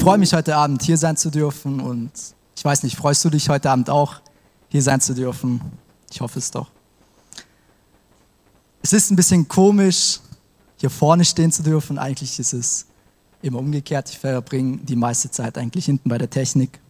Ich 0.00 0.04
freue 0.04 0.16
mich 0.16 0.32
heute 0.32 0.56
Abend 0.56 0.80
hier 0.80 0.96
sein 0.96 1.14
zu 1.18 1.28
dürfen 1.28 1.78
und 1.78 2.10
ich 2.56 2.64
weiß 2.64 2.84
nicht, 2.84 2.96
freust 2.96 3.22
du 3.22 3.28
dich 3.28 3.50
heute 3.50 3.68
Abend 3.68 3.90
auch 3.90 4.22
hier 4.70 4.80
sein 4.80 4.98
zu 4.98 5.12
dürfen? 5.12 5.60
Ich 6.10 6.22
hoffe 6.22 6.38
es 6.38 6.50
doch. 6.50 6.70
Es 8.80 8.94
ist 8.94 9.10
ein 9.10 9.16
bisschen 9.16 9.46
komisch, 9.46 10.20
hier 10.78 10.88
vorne 10.88 11.22
stehen 11.22 11.52
zu 11.52 11.62
dürfen. 11.62 11.98
Eigentlich 11.98 12.38
ist 12.38 12.54
es 12.54 12.86
immer 13.42 13.58
umgekehrt. 13.58 14.08
Ich 14.08 14.18
verbringe 14.18 14.78
die 14.78 14.96
meiste 14.96 15.30
Zeit 15.30 15.58
eigentlich 15.58 15.84
hinten 15.84 16.08
bei 16.08 16.16
der 16.16 16.30
Technik. 16.30 16.80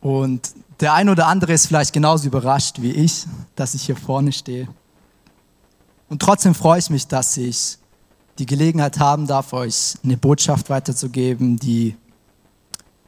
Und 0.00 0.54
der 0.80 0.94
eine 0.94 1.10
oder 1.10 1.26
andere 1.26 1.52
ist 1.52 1.66
vielleicht 1.66 1.92
genauso 1.92 2.26
überrascht 2.26 2.80
wie 2.80 2.92
ich, 2.92 3.26
dass 3.54 3.74
ich 3.74 3.82
hier 3.82 3.96
vorne 3.96 4.32
stehe. 4.32 4.66
Und 6.08 6.22
trotzdem 6.22 6.54
freue 6.54 6.78
ich 6.78 6.88
mich, 6.88 7.06
dass 7.06 7.36
ich 7.36 7.76
die 8.38 8.46
Gelegenheit 8.46 8.98
haben 8.98 9.26
darf, 9.26 9.52
euch 9.52 9.94
eine 10.04 10.16
Botschaft 10.16 10.68
weiterzugeben, 10.68 11.56
die 11.58 11.96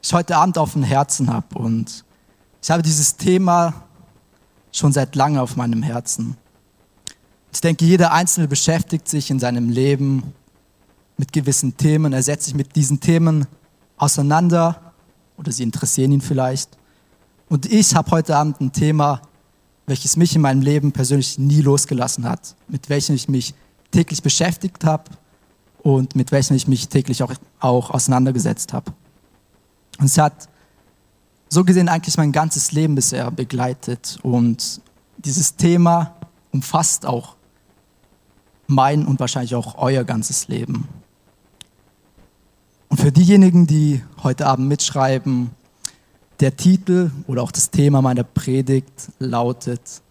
ich 0.02 0.12
heute 0.12 0.36
Abend 0.36 0.56
auf 0.58 0.72
dem 0.72 0.82
Herzen 0.82 1.32
habe. 1.32 1.58
Und 1.58 2.04
ich 2.62 2.70
habe 2.70 2.82
dieses 2.82 3.16
Thema 3.16 3.74
schon 4.72 4.92
seit 4.92 5.14
langem 5.16 5.40
auf 5.40 5.56
meinem 5.56 5.82
Herzen. 5.82 6.36
Ich 7.52 7.60
denke, 7.60 7.84
jeder 7.84 8.12
Einzelne 8.12 8.48
beschäftigt 8.48 9.08
sich 9.08 9.30
in 9.30 9.38
seinem 9.38 9.68
Leben 9.70 10.32
mit 11.16 11.32
gewissen 11.32 11.76
Themen. 11.76 12.12
Er 12.12 12.22
setzt 12.22 12.44
sich 12.44 12.54
mit 12.54 12.76
diesen 12.76 13.00
Themen 13.00 13.46
auseinander 13.96 14.92
oder 15.36 15.52
sie 15.52 15.62
interessieren 15.62 16.12
ihn 16.12 16.20
vielleicht. 16.20 16.70
Und 17.48 17.66
ich 17.66 17.94
habe 17.94 18.10
heute 18.10 18.36
Abend 18.36 18.60
ein 18.60 18.72
Thema, 18.72 19.22
welches 19.86 20.16
mich 20.16 20.34
in 20.34 20.42
meinem 20.42 20.60
Leben 20.60 20.92
persönlich 20.92 21.38
nie 21.38 21.62
losgelassen 21.62 22.28
hat, 22.28 22.54
mit 22.68 22.88
welchem 22.90 23.14
ich 23.14 23.28
mich 23.28 23.54
täglich 23.90 24.22
beschäftigt 24.22 24.84
habe 24.84 25.04
und 25.82 26.16
mit 26.16 26.32
welchem 26.32 26.54
ich 26.56 26.68
mich 26.68 26.88
täglich 26.88 27.22
auch, 27.22 27.32
auch 27.60 27.90
auseinandergesetzt 27.90 28.72
habe. 28.72 28.92
Und 29.98 30.06
es 30.06 30.18
hat 30.18 30.48
so 31.48 31.64
gesehen 31.64 31.88
eigentlich 31.88 32.16
mein 32.16 32.32
ganzes 32.32 32.72
Leben 32.72 32.94
bisher 32.94 33.30
begleitet 33.30 34.18
und 34.22 34.80
dieses 35.16 35.56
Thema 35.56 36.16
umfasst 36.52 37.06
auch 37.06 37.36
mein 38.66 39.06
und 39.06 39.18
wahrscheinlich 39.18 39.54
auch 39.54 39.78
euer 39.78 40.04
ganzes 40.04 40.48
Leben. 40.48 40.86
Und 42.88 43.00
für 43.00 43.12
diejenigen, 43.12 43.66
die 43.66 44.02
heute 44.22 44.46
Abend 44.46 44.68
mitschreiben, 44.68 45.50
der 46.40 46.56
Titel 46.56 47.10
oder 47.26 47.42
auch 47.42 47.50
das 47.50 47.70
Thema 47.70 48.00
meiner 48.00 48.22
Predigt 48.22 49.10
lautet 49.18 50.02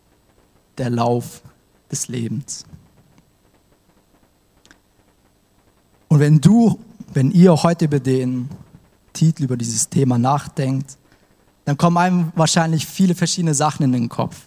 Der 0.77 0.89
Lauf 0.89 1.41
des 1.91 2.07
Lebens. 2.07 2.65
Und 6.07 6.19
wenn 6.19 6.39
du, 6.39 6.79
wenn 7.13 7.31
ihr 7.31 7.63
heute 7.63 7.85
über 7.85 7.99
den 7.99 8.49
Titel, 9.13 9.43
über 9.43 9.57
dieses 9.57 9.89
Thema 9.89 10.17
nachdenkt, 10.17 10.97
dann 11.65 11.77
kommen 11.77 11.97
einem 11.97 12.31
wahrscheinlich 12.35 12.85
viele 12.85 13.15
verschiedene 13.15 13.53
Sachen 13.53 13.83
in 13.83 13.91
den 13.91 14.09
Kopf. 14.09 14.37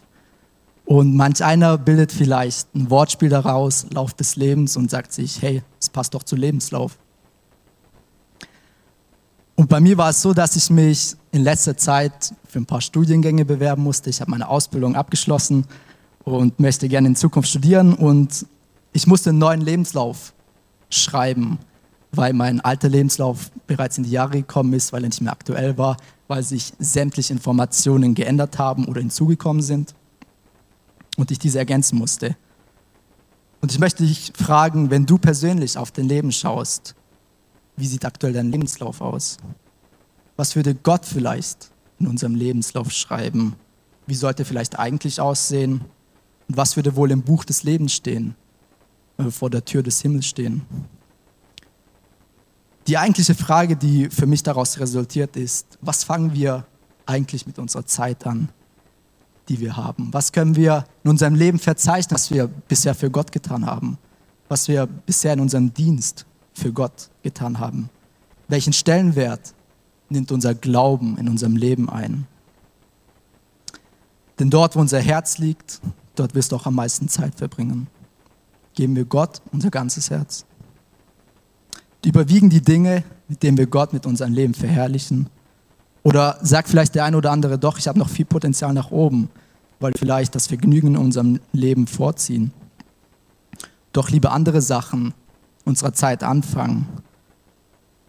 Und 0.86 1.14
manch 1.14 1.44
einer 1.44 1.78
bildet 1.78 2.12
vielleicht 2.12 2.75
ein 2.75 2.91
Wortspiel 2.91 3.28
daraus, 3.28 3.86
Lauf 3.91 4.14
des 4.14 4.36
Lebens, 4.36 4.77
und 4.77 4.91
sagt 4.91 5.12
sich, 5.12 5.41
hey, 5.42 5.62
es 5.78 5.88
passt 5.88 6.14
doch 6.14 6.22
zu 6.22 6.34
Lebenslauf. 6.34 6.98
Und 9.55 9.69
bei 9.69 9.78
mir 9.78 9.98
war 9.98 10.08
es 10.08 10.22
so, 10.22 10.33
dass 10.33 10.56
ich 10.56 10.70
mich 10.70 11.14
in 11.33 11.42
letzter 11.42 11.77
Zeit 11.77 12.34
für 12.48 12.58
ein 12.58 12.66
paar 12.66 12.81
Studiengänge 12.81 13.44
bewerben 13.44 13.83
musste. 13.83 14.08
Ich 14.08 14.22
habe 14.22 14.31
meine 14.31 14.48
Ausbildung 14.48 14.97
abgeschlossen 14.97 15.66
und 16.25 16.59
möchte 16.59 16.88
gerne 16.88 17.09
in 17.09 17.16
Zukunft 17.16 17.50
studieren. 17.50 17.92
Und 17.92 18.47
ich 18.92 19.06
musste 19.06 19.31
einen 19.31 19.38
neuen 19.38 19.60
Lebenslauf 19.60 20.32
schreiben, 20.91 21.59
weil 22.12 22.33
mein 22.33 22.61
alter 22.61 22.89
Lebenslauf 22.89 23.51
bereits 23.67 23.99
in 23.99 24.05
die 24.05 24.11
Jahre 24.11 24.33
gekommen 24.33 24.73
ist, 24.73 24.93
weil 24.93 25.05
er 25.05 25.09
nicht 25.09 25.21
mehr 25.21 25.33
aktuell 25.33 25.78
war, 25.78 25.97
weil 26.28 26.43
sich 26.43 26.73
sämtliche 26.78 27.33
Informationen 27.33 28.15
geändert 28.15 28.59
haben 28.59 28.87
oder 28.87 29.01
hinzugekommen 29.01 29.62
sind 29.62 29.95
und 31.17 31.31
ich 31.31 31.39
diese 31.39 31.59
ergänzen 31.59 31.99
musste. 31.99 32.37
Und 33.61 33.73
ich 33.73 33.78
möchte 33.78 34.05
dich 34.05 34.33
fragen, 34.34 34.91
wenn 34.91 35.06
du 35.06 35.19
persönlich 35.19 35.77
auf 35.77 35.91
dein 35.91 36.09
Leben 36.09 36.33
schaust, 36.33 36.95
wie 37.77 37.87
sieht 37.87 38.05
aktuell 38.05 38.33
dein 38.33 38.51
Lebenslauf 38.51 39.01
aus? 39.01 39.39
Was 40.37 40.57
würde 40.57 40.75
Gott 40.75 41.05
vielleicht 41.05 41.71
in 41.99 42.07
unserem 42.07 42.34
Lebenslauf 42.34 42.91
schreiben? 42.91 43.55
Wie 44.07 44.15
sollte 44.15 44.43
er 44.43 44.47
vielleicht 44.47 44.78
eigentlich 44.78 45.21
aussehen? 45.21 45.83
Und 46.49 46.57
was 46.57 46.77
würde 46.77 46.97
wohl 46.97 47.11
im 47.11 47.22
Buch 47.22 47.45
des 47.45 47.62
Lebens 47.62 47.93
stehen? 47.93 48.34
Äh, 49.20 49.31
vor 49.31 49.50
der 49.50 49.64
Tür 49.64 49.82
des 49.82 50.00
Himmels 50.00 50.26
stehen. 50.26 50.62
Die 52.86 52.98
eigentliche 52.98 53.34
Frage, 53.34 53.76
die 53.76 54.08
für 54.08 54.26
mich 54.26 54.42
daraus 54.42 54.78
resultiert, 54.81 55.36
ist, 55.36 55.78
was 55.81 56.03
fangen 56.04 56.32
wir 56.34 56.66
eigentlich 57.06 57.47
mit 57.47 57.59
unserer 57.59 57.86
Zeit 57.86 58.26
an, 58.26 58.48
die 59.48 59.60
wir 59.60 59.76
haben? 59.76 60.12
Was 60.12 60.32
können 60.32 60.56
wir 60.56 60.84
in 61.04 61.10
unserem 61.10 61.34
Leben 61.34 61.59
verzeichnen, 61.59 62.14
was 62.14 62.30
wir 62.30 62.48
bisher 62.48 62.94
für 62.94 63.10
Gott 63.10 63.32
getan 63.32 63.66
haben? 63.66 63.98
Was 64.48 64.66
wir 64.66 64.86
bisher 64.86 65.34
in 65.34 65.41
unserem 65.41 65.72
Dienst 65.72 66.26
für 66.54 66.72
Gott 66.72 67.10
getan 67.22 67.59
haben? 67.59 67.91
Welchen 68.48 68.72
Stellenwert 68.72 69.54
nimmt 70.09 70.32
unser 70.32 70.54
Glauben 70.54 71.16
in 71.19 71.28
unserem 71.28 71.56
Leben 71.56 71.88
ein? 71.88 72.26
Denn 74.38 74.50
dort, 74.50 74.75
wo 74.75 74.80
unser 74.80 75.00
Herz 75.00 75.38
liegt, 75.38 75.80
dort 76.16 76.34
wirst 76.34 76.50
du 76.50 76.56
auch 76.56 76.66
am 76.66 76.75
meisten 76.75 77.09
Zeit 77.09 77.36
verbringen 77.36 77.86
geben 78.75 78.97
wir 78.97 79.04
Gott 79.04 79.41
unser 79.53 79.70
ganzes 79.70 80.10
Herz. 80.10 80.44
Überwiegen 82.04 82.50
die 82.50 82.62
Dinge, 82.62 83.04
mit 83.28 83.42
denen 83.42 83.58
wir 83.58 83.66
Gott 83.66 83.92
mit 83.92 84.06
unserem 84.06 84.32
Leben 84.32 84.54
verherrlichen? 84.54 85.28
Oder 86.03 86.38
sagt 86.42 86.69
vielleicht 86.69 86.94
der 86.94 87.04
eine 87.04 87.16
oder 87.16 87.30
andere, 87.30 87.59
doch, 87.59 87.78
ich 87.78 87.86
habe 87.88 87.98
noch 87.98 88.09
viel 88.09 88.25
Potenzial 88.25 88.72
nach 88.72 88.91
oben, 88.91 89.28
weil 89.80 89.92
vielleicht 89.98 90.34
das 90.34 90.47
Vergnügen 90.47 90.88
in 90.88 90.97
unserem 90.97 91.41
Leben 91.53 91.86
vorziehen. 91.86 92.53
Doch 93.92 94.10
lieber 94.10 94.32
andere 94.32 94.62
Sachen 94.62 95.14
unserer 95.64 95.92
Zeit 95.92 96.22
anfangen. 96.22 96.86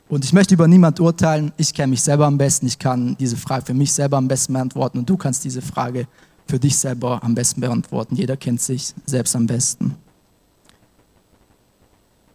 Und 0.07 0.25
ich 0.25 0.33
möchte 0.33 0.53
über 0.53 0.67
niemand 0.67 0.99
urteilen, 0.99 1.53
ich 1.57 1.73
kenne 1.73 1.91
mich 1.91 2.01
selber 2.01 2.25
am 2.25 2.37
besten, 2.37 2.67
ich 2.67 2.79
kann 2.79 3.15
diese 3.17 3.37
Frage 3.37 3.65
für 3.65 3.73
mich 3.73 3.93
selber 3.93 4.17
am 4.17 4.27
besten 4.27 4.53
beantworten 4.53 4.99
und 4.99 5.09
du 5.09 5.15
kannst 5.15 5.43
diese 5.45 5.61
Frage 5.61 6.07
für 6.47 6.59
dich 6.59 6.77
selber 6.77 7.23
am 7.23 7.33
besten 7.33 7.61
beantworten. 7.61 8.15
Jeder 8.15 8.35
kennt 8.35 8.61
sich 8.61 8.93
selbst 9.05 9.35
am 9.35 9.47
besten. 9.47 9.95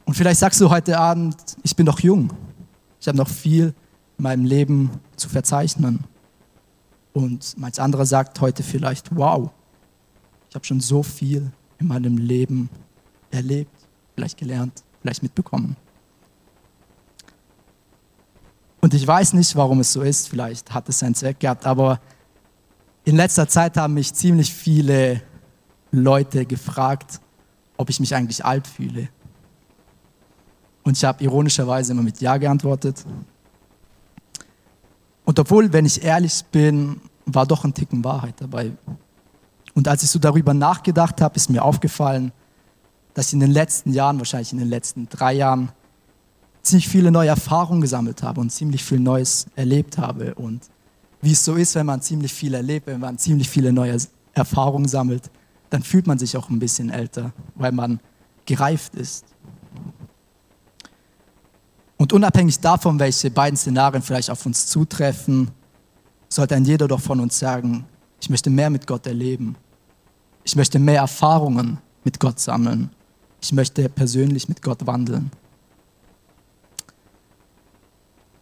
Und 0.06 0.14
vielleicht 0.14 0.40
sagst 0.40 0.60
du 0.60 0.70
heute 0.70 0.98
Abend, 0.98 1.36
ich 1.62 1.76
bin 1.76 1.84
doch 1.84 1.98
jung. 2.00 2.32
Ich 3.00 3.08
habe 3.08 3.18
noch 3.18 3.28
viel 3.28 3.74
in 4.16 4.22
meinem 4.22 4.44
Leben 4.44 4.90
zu 5.16 5.28
verzeichnen. 5.28 6.04
Und 7.12 7.54
manch 7.58 7.80
anderer 7.80 8.06
sagt 8.06 8.40
heute 8.40 8.62
vielleicht, 8.62 9.14
wow, 9.14 9.50
ich 10.48 10.54
habe 10.54 10.64
schon 10.64 10.80
so 10.80 11.02
viel 11.02 11.50
in 11.78 11.88
meinem 11.88 12.18
Leben 12.18 12.70
erlebt, 13.30 13.74
vielleicht 14.14 14.38
gelernt, 14.38 14.84
vielleicht 15.02 15.22
mitbekommen. 15.22 15.76
Und 18.80 18.94
ich 18.94 19.06
weiß 19.06 19.32
nicht, 19.32 19.56
warum 19.56 19.80
es 19.80 19.92
so 19.92 20.02
ist, 20.02 20.28
vielleicht 20.28 20.72
hat 20.72 20.88
es 20.88 21.00
seinen 21.00 21.16
Zweck 21.16 21.40
gehabt, 21.40 21.66
aber 21.66 22.00
in 23.04 23.16
letzter 23.16 23.48
Zeit 23.48 23.76
haben 23.76 23.94
mich 23.94 24.14
ziemlich 24.14 24.54
viele 24.54 25.22
Leute 25.90 26.46
gefragt, 26.46 27.20
ob 27.76 27.90
ich 27.90 27.98
mich 27.98 28.14
eigentlich 28.14 28.44
alt 28.44 28.66
fühle. 28.66 29.08
Und 30.86 30.96
ich 30.96 31.04
habe 31.04 31.24
ironischerweise 31.24 31.90
immer 31.90 32.02
mit 32.02 32.20
Ja 32.20 32.36
geantwortet. 32.36 33.04
Und 35.24 35.36
obwohl, 35.40 35.72
wenn 35.72 35.84
ich 35.84 36.04
ehrlich 36.04 36.44
bin, 36.52 37.00
war 37.24 37.44
doch 37.44 37.64
ein 37.64 37.74
Ticken 37.74 38.04
Wahrheit 38.04 38.34
dabei. 38.38 38.70
Und 39.74 39.88
als 39.88 40.04
ich 40.04 40.10
so 40.10 40.20
darüber 40.20 40.54
nachgedacht 40.54 41.20
habe, 41.20 41.34
ist 41.34 41.50
mir 41.50 41.64
aufgefallen, 41.64 42.30
dass 43.14 43.26
ich 43.26 43.32
in 43.32 43.40
den 43.40 43.50
letzten 43.50 43.92
Jahren, 43.92 44.18
wahrscheinlich 44.18 44.52
in 44.52 44.60
den 44.60 44.68
letzten 44.68 45.08
drei 45.08 45.32
Jahren, 45.32 45.70
ziemlich 46.62 46.86
viele 46.86 47.10
neue 47.10 47.30
Erfahrungen 47.30 47.80
gesammelt 47.80 48.22
habe 48.22 48.40
und 48.40 48.50
ziemlich 48.50 48.84
viel 48.84 49.00
Neues 49.00 49.46
erlebt 49.56 49.98
habe. 49.98 50.36
Und 50.36 50.70
wie 51.20 51.32
es 51.32 51.44
so 51.44 51.56
ist, 51.56 51.74
wenn 51.74 51.86
man 51.86 52.00
ziemlich 52.00 52.32
viel 52.32 52.54
erlebt, 52.54 52.86
wenn 52.86 53.00
man 53.00 53.18
ziemlich 53.18 53.50
viele 53.50 53.72
neue 53.72 53.96
Erfahrungen 54.34 54.86
sammelt, 54.86 55.32
dann 55.68 55.82
fühlt 55.82 56.06
man 56.06 56.18
sich 56.18 56.36
auch 56.36 56.48
ein 56.48 56.60
bisschen 56.60 56.90
älter, 56.90 57.32
weil 57.56 57.72
man 57.72 57.98
gereift 58.44 58.94
ist. 58.94 59.24
Und 61.96 62.12
unabhängig 62.12 62.60
davon, 62.60 62.98
welche 62.98 63.30
beiden 63.30 63.56
Szenarien 63.56 64.02
vielleicht 64.02 64.30
auf 64.30 64.44
uns 64.44 64.66
zutreffen, 64.66 65.50
sollte 66.28 66.54
ein 66.54 66.64
jeder 66.64 66.88
doch 66.88 67.00
von 67.00 67.20
uns 67.20 67.38
sagen, 67.38 67.86
ich 68.20 68.28
möchte 68.28 68.50
mehr 68.50 68.70
mit 68.70 68.86
Gott 68.86 69.06
erleben. 69.06 69.56
Ich 70.44 70.56
möchte 70.56 70.78
mehr 70.78 71.00
Erfahrungen 71.00 71.78
mit 72.04 72.20
Gott 72.20 72.38
sammeln. 72.38 72.90
Ich 73.40 73.52
möchte 73.52 73.88
persönlich 73.88 74.48
mit 74.48 74.62
Gott 74.62 74.86
wandeln. 74.86 75.30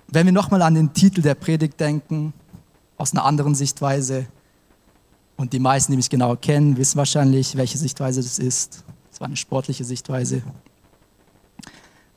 Wenn 0.08 0.26
wir 0.26 0.32
nochmal 0.32 0.62
an 0.62 0.74
den 0.74 0.92
Titel 0.92 1.22
der 1.22 1.34
Predigt 1.34 1.78
denken, 1.80 2.32
aus 2.96 3.12
einer 3.12 3.24
anderen 3.24 3.54
Sichtweise, 3.54 4.26
und 5.36 5.52
die 5.52 5.58
meisten, 5.58 5.92
die 5.92 5.96
mich 5.96 6.10
genau 6.10 6.36
kennen, 6.36 6.76
wissen 6.76 6.96
wahrscheinlich, 6.96 7.56
welche 7.56 7.78
Sichtweise 7.78 8.22
das 8.22 8.38
ist. 8.38 8.84
Es 9.12 9.20
war 9.20 9.26
eine 9.26 9.36
sportliche 9.36 9.84
Sichtweise. 9.84 10.42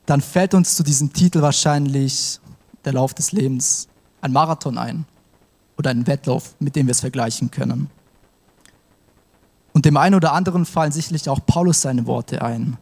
Dann 0.08 0.22
fällt 0.22 0.54
uns 0.54 0.76
zu 0.76 0.84
diesem 0.84 1.12
Titel 1.12 1.42
wahrscheinlich 1.42 2.40
der 2.86 2.94
Lauf 2.94 3.14
des 3.14 3.34
Lebens, 3.34 3.90
ein 4.22 4.32
Marathon 4.32 4.78
ein 4.78 5.06
oder 5.78 5.92
ein 5.92 6.08
Wettlauf, 6.08 6.56
mit 6.60 6.76
dem 6.76 6.88
wir 6.88 6.92
es 6.92 7.02
vergleichen 7.02 7.52
können. 7.52 7.90
Und 9.74 9.86
dem 9.86 9.98
einen 9.98 10.16
oder 10.16 10.32
anderen 10.32 10.66
fallen 10.66 10.94
sicherlich 10.94 11.30
auch 11.30 11.46
Paulus 11.46 11.82
seine 11.82 12.08
Worte 12.08 12.42
ein, 12.42 12.78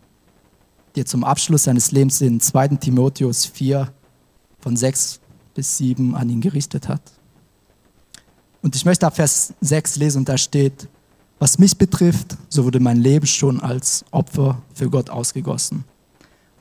die 0.96 1.02
er 1.02 1.06
zum 1.08 1.24
Abschluss 1.24 1.64
seines 1.64 1.92
Lebens 1.92 2.22
in 2.22 2.40
2. 2.40 2.68
Timotheus 2.78 3.46
4 3.48 3.92
von 4.60 4.78
6 4.78 5.20
bis 5.56 5.78
7 5.78 6.16
an 6.16 6.30
ihn 6.30 6.42
gerichtet 6.42 6.88
hat. 6.88 7.02
Und 8.62 8.76
ich 8.76 8.86
möchte 8.86 9.08
ab 9.08 9.16
Vers 9.16 9.54
6 9.62 9.96
lesen 9.98 10.20
und 10.20 10.30
da 10.30 10.38
steht, 10.38 10.88
was 11.40 11.58
mich 11.58 11.76
betrifft, 11.78 12.38
so 12.50 12.64
wurde 12.64 12.80
mein 12.80 12.98
Leben 12.98 13.26
schon 13.26 13.62
als 13.62 14.06
Opfer 14.12 14.62
für 14.74 14.90
Gott 14.92 15.10
ausgegossen. 15.10 15.86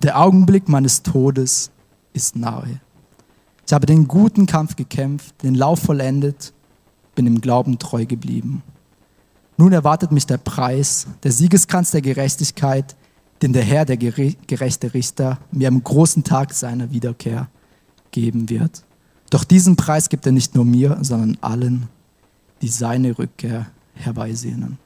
Der 0.05 0.21
Augenblick 0.21 0.69
meines 0.69 1.03
Todes 1.03 1.71
ist 2.13 2.37
nahe. 2.37 2.79
Ich 3.67 3.73
habe 3.73 3.87
den 3.87 4.07
guten 4.07 4.45
Kampf 4.45 4.77
gekämpft, 4.77 5.43
den 5.43 5.55
Lauf 5.55 5.81
vollendet, 5.81 6.53
bin 7.15 7.27
im 7.27 7.41
Glauben 7.41 7.79
treu 7.79 8.05
geblieben. 8.05 8.63
Nun 9.57 9.73
erwartet 9.73 10.13
mich 10.13 10.27
der 10.27 10.37
Preis, 10.37 11.07
der 11.23 11.33
Siegeskranz 11.33 11.91
der 11.91 12.03
Gerechtigkeit, 12.03 12.97
den 13.41 13.55
der 13.55 13.63
Herr, 13.63 13.87
der 13.87 13.97
gerechte 13.97 14.93
Richter, 14.93 15.39
mir 15.51 15.69
am 15.69 15.83
großen 15.83 16.23
Tag 16.23 16.53
seiner 16.53 16.91
Wiederkehr 16.91 17.49
geben 18.11 18.51
wird. 18.51 18.85
Doch 19.31 19.45
diesen 19.45 19.77
Preis 19.77 20.11
gibt 20.11 20.27
er 20.27 20.33
nicht 20.33 20.55
nur 20.55 20.67
mir, 20.67 20.99
sondern 21.01 21.39
allen, 21.41 21.89
die 22.61 22.69
seine 22.69 23.19
Rückkehr 23.19 23.69
herbeisehnen. 23.95 24.77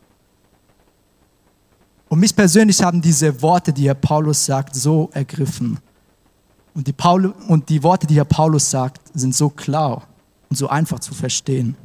Und 2.09 2.21
mich 2.21 2.35
persönlich 2.35 2.83
haben 2.83 3.03
diese 3.03 3.43
Worte, 3.43 3.73
die 3.73 3.87
Herr 3.87 3.95
Paulus 3.95 4.45
sagt, 4.45 4.75
so 4.75 5.11
ergriffen. 5.13 5.79
Und 6.75 6.87
die, 6.87 6.93
Paul 6.93 7.35
und 7.49 7.69
die 7.69 7.83
Worte, 7.83 8.07
die 8.07 8.17
Herr 8.17 8.25
Paulus 8.25 8.71
sagt, 8.71 9.11
sind 9.13 9.35
so 9.35 9.51
klar 9.51 10.07
und 10.49 10.57
so 10.57 10.69
einfach 10.69 11.01
zu 11.01 11.13
verstehen. 11.13 11.77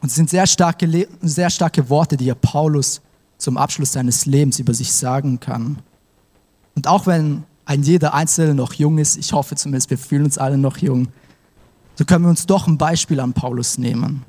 Und 0.00 0.08
es 0.08 0.14
sind 0.14 0.30
sehr 0.30 0.46
starke, 0.46 1.08
sehr 1.20 1.50
starke 1.50 1.88
Worte, 1.88 2.16
die 2.16 2.26
Herr 2.26 2.34
Paulus 2.34 3.00
zum 3.36 3.56
Abschluss 3.56 3.92
seines 3.92 4.26
Lebens 4.26 4.58
über 4.58 4.74
sich 4.74 4.92
sagen 4.92 5.40
kann. 5.40 5.78
Und 6.76 6.86
auch 6.86 7.06
wenn 7.06 7.44
ein 7.64 7.82
jeder 7.82 8.14
Einzelne 8.14 8.54
noch 8.54 8.74
jung 8.74 8.98
ist, 8.98 9.16
ich 9.16 9.32
hoffe 9.32 9.56
zumindest, 9.56 9.90
wir 9.90 9.98
fühlen 9.98 10.24
uns 10.24 10.38
alle 10.38 10.58
noch 10.58 10.76
jung, 10.78 11.08
so 11.96 12.04
können 12.04 12.24
wir 12.24 12.30
uns 12.30 12.46
doch 12.46 12.66
ein 12.66 12.78
Beispiel 12.78 13.20
an 13.20 13.32
Paulus 13.32 13.76
nehmen 13.76 14.24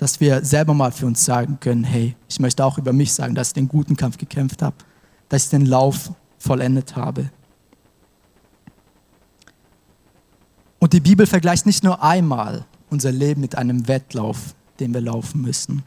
dass 0.00 0.18
wir 0.18 0.42
selber 0.42 0.72
mal 0.72 0.92
für 0.92 1.04
uns 1.04 1.22
sagen 1.26 1.58
können, 1.60 1.84
hey, 1.84 2.16
ich 2.26 2.40
möchte 2.40 2.64
auch 2.64 2.78
über 2.78 2.90
mich 2.90 3.12
sagen, 3.12 3.34
dass 3.34 3.48
ich 3.48 3.52
den 3.54 3.68
guten 3.68 3.98
Kampf 3.98 4.16
gekämpft 4.16 4.62
habe, 4.62 4.76
dass 5.28 5.44
ich 5.44 5.50
den 5.50 5.66
Lauf 5.66 6.10
vollendet 6.38 6.96
habe. 6.96 7.28
Und 10.78 10.94
die 10.94 11.00
Bibel 11.00 11.26
vergleicht 11.26 11.66
nicht 11.66 11.84
nur 11.84 12.02
einmal 12.02 12.64
unser 12.88 13.12
Leben 13.12 13.42
mit 13.42 13.56
einem 13.56 13.88
Wettlauf, 13.88 14.54
den 14.80 14.94
wir 14.94 15.02
laufen 15.02 15.42
müssen. 15.42 15.82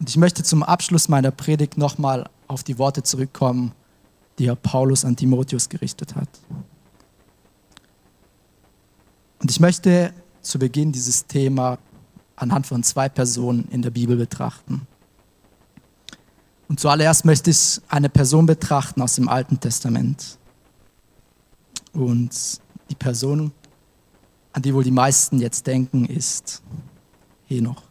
Und 0.00 0.08
ich 0.08 0.16
möchte 0.16 0.42
zum 0.42 0.64
Abschluss 0.64 1.08
meiner 1.08 1.30
Predigt 1.30 1.78
nochmal 1.78 2.28
auf 2.48 2.64
die 2.64 2.76
Worte 2.76 3.04
zurückkommen, 3.04 3.70
die 4.40 4.48
Herr 4.48 4.56
Paulus 4.56 5.04
an 5.04 5.14
Timotheus 5.14 5.68
gerichtet 5.68 6.16
hat. 6.16 6.28
Und 9.38 9.48
ich 9.48 9.60
möchte 9.60 10.12
zu 10.40 10.58
Beginn 10.58 10.90
dieses 10.90 11.24
Thema 11.24 11.78
anhand 12.42 12.66
von 12.66 12.82
zwei 12.82 13.08
Personen 13.08 13.68
in 13.70 13.82
der 13.82 13.90
Bibel 13.90 14.16
betrachten. 14.16 14.88
Und 16.68 16.80
zuallererst 16.80 17.24
möchte 17.24 17.50
ich 17.50 17.80
eine 17.88 18.08
Person 18.08 18.46
betrachten 18.46 19.00
aus 19.00 19.14
dem 19.14 19.28
Alten 19.28 19.60
Testament. 19.60 20.38
Und 21.92 22.60
die 22.90 22.96
Person, 22.96 23.52
an 24.52 24.62
die 24.62 24.74
wohl 24.74 24.82
die 24.82 24.90
meisten 24.90 25.38
jetzt 25.38 25.68
denken, 25.68 26.04
ist 26.06 26.62
Henoch. 27.46 27.84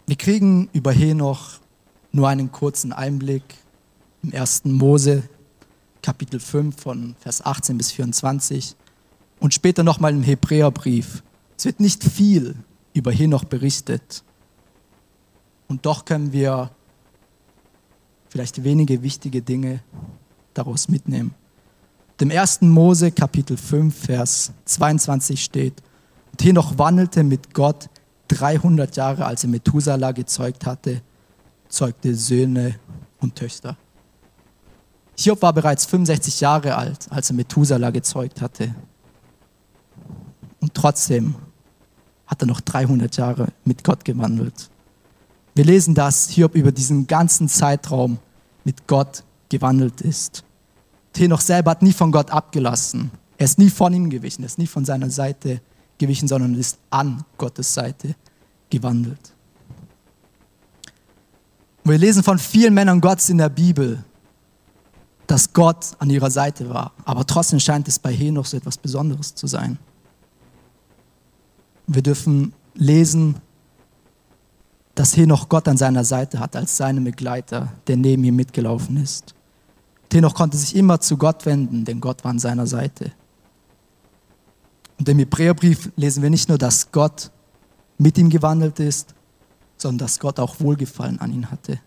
Wir 0.07 0.15
kriegen 0.15 0.69
über 0.73 0.91
Henoch 0.91 1.59
nur 2.11 2.27
einen 2.29 2.51
kurzen 2.51 2.91
Einblick 2.93 3.43
im 4.23 4.33
1. 4.33 4.65
Mose 4.65 5.23
Kapitel 6.01 6.39
5 6.39 6.81
von 6.81 7.15
Vers 7.19 7.45
18 7.45 7.77
bis 7.77 7.91
24 7.91 8.75
und 9.39 9.53
später 9.53 9.83
nochmal 9.83 10.13
im 10.13 10.23
Hebräerbrief. 10.23 11.23
Es 11.57 11.65
wird 11.65 11.79
nicht 11.79 12.03
viel 12.03 12.55
über 12.93 13.11
Henoch 13.11 13.43
berichtet. 13.43 14.23
Und 15.67 15.85
doch 15.85 16.05
können 16.05 16.33
wir 16.33 16.71
vielleicht 18.29 18.63
wenige 18.63 19.03
wichtige 19.03 19.41
Dinge 19.41 19.81
daraus 20.53 20.87
mitnehmen. 20.87 21.33
Dem 22.19 22.31
1. 22.31 22.61
Mose 22.61 23.11
Kapitel 23.11 23.57
5 23.57 23.95
Vers 23.95 24.51
22 24.65 25.43
steht, 25.43 25.81
und 26.31 26.43
Henoch 26.43 26.77
wandelte 26.77 27.23
mit 27.23 27.53
Gott 27.53 27.89
300 28.29 28.95
Jahre, 28.95 29.25
als 29.25 29.43
er 29.43 29.49
Methuselah 29.49 30.11
gezeugt 30.11 30.65
hatte, 30.65 31.01
zeugte 31.69 32.15
Söhne 32.15 32.79
und 33.19 33.35
Töchter. 33.35 33.77
Hiob 35.17 35.41
war 35.41 35.53
bereits 35.53 35.85
65 35.85 36.41
Jahre 36.41 36.75
alt, 36.75 37.07
als 37.09 37.29
er 37.29 37.35
Methuselah 37.35 37.91
gezeugt 37.91 38.41
hatte. 38.41 38.73
Und 40.59 40.73
trotzdem 40.73 41.35
hat 42.25 42.41
er 42.41 42.47
noch 42.47 42.61
300 42.61 43.15
Jahre 43.17 43.47
mit 43.63 43.83
Gott 43.83 44.03
gewandelt. 44.05 44.69
Wir 45.55 45.65
lesen, 45.65 45.93
dass 45.93 46.29
Hiob 46.29 46.55
über 46.55 46.71
diesen 46.71 47.05
ganzen 47.05 47.47
Zeitraum 47.47 48.17
mit 48.63 48.87
Gott 48.87 49.23
gewandelt 49.49 50.01
ist. 50.01 50.43
Henoch 51.15 51.41
selber 51.41 51.71
hat 51.71 51.83
nie 51.83 51.93
von 51.93 52.11
Gott 52.11 52.31
abgelassen. 52.31 53.11
Er 53.37 53.45
ist 53.45 53.59
nie 53.59 53.69
von 53.69 53.93
ihm 53.93 54.09
gewichen, 54.09 54.41
er 54.43 54.47
ist 54.47 54.57
nie 54.57 54.67
von 54.67 54.83
seiner 54.83 55.09
Seite 55.11 55.61
gewichen, 55.99 56.27
sondern 56.27 56.55
ist 56.55 56.79
an 56.89 57.23
Gottes 57.37 57.71
Seite 57.71 58.15
gewandelt. 58.69 59.33
Und 61.83 61.91
wir 61.91 61.97
lesen 61.97 62.23
von 62.23 62.39
vielen 62.39 62.73
Männern 62.73 63.01
Gottes 63.01 63.29
in 63.29 63.37
der 63.37 63.49
Bibel, 63.49 64.03
dass 65.27 65.53
Gott 65.53 65.91
an 65.99 66.09
ihrer 66.09 66.31
Seite 66.31 66.69
war. 66.69 66.93
Aber 67.05 67.25
trotzdem 67.25 67.59
scheint 67.59 67.87
es 67.87 67.99
bei 67.99 68.13
Henoch 68.13 68.45
so 68.45 68.57
etwas 68.57 68.77
Besonderes 68.77 69.35
zu 69.35 69.47
sein. 69.47 69.77
Wir 71.87 72.01
dürfen 72.01 72.53
lesen, 72.73 73.35
dass 74.95 75.17
Henoch 75.17 75.49
Gott 75.49 75.67
an 75.67 75.77
seiner 75.77 76.03
Seite 76.03 76.39
hat 76.39 76.55
als 76.55 76.77
seinen 76.77 77.03
Begleiter, 77.03 77.73
der 77.87 77.97
neben 77.97 78.23
ihm 78.23 78.35
mitgelaufen 78.35 78.97
ist. 78.97 79.33
Henoch 80.11 80.35
konnte 80.35 80.57
sich 80.57 80.75
immer 80.75 80.99
zu 80.99 81.17
Gott 81.17 81.45
wenden, 81.47 81.85
denn 81.85 81.99
Gott 81.99 82.23
war 82.23 82.29
an 82.29 82.39
seiner 82.39 82.67
Seite. 82.67 83.11
Und 84.99 85.09
im 85.09 85.17
Hebräerbrief 85.17 85.91
lesen 85.95 86.21
wir 86.21 86.29
nicht 86.29 86.49
nur, 86.49 86.59
dass 86.59 86.91
Gott 86.91 87.31
mit 87.97 88.17
ihm 88.19 88.29
gewandelt 88.29 88.79
ist, 88.79 89.15
sondern 89.77 90.05
dass 90.05 90.19
Gott 90.19 90.39
auch 90.39 90.59
Wohlgefallen 90.59 91.19
an 91.19 91.33
ihn 91.33 91.49
hatte. 91.49 91.79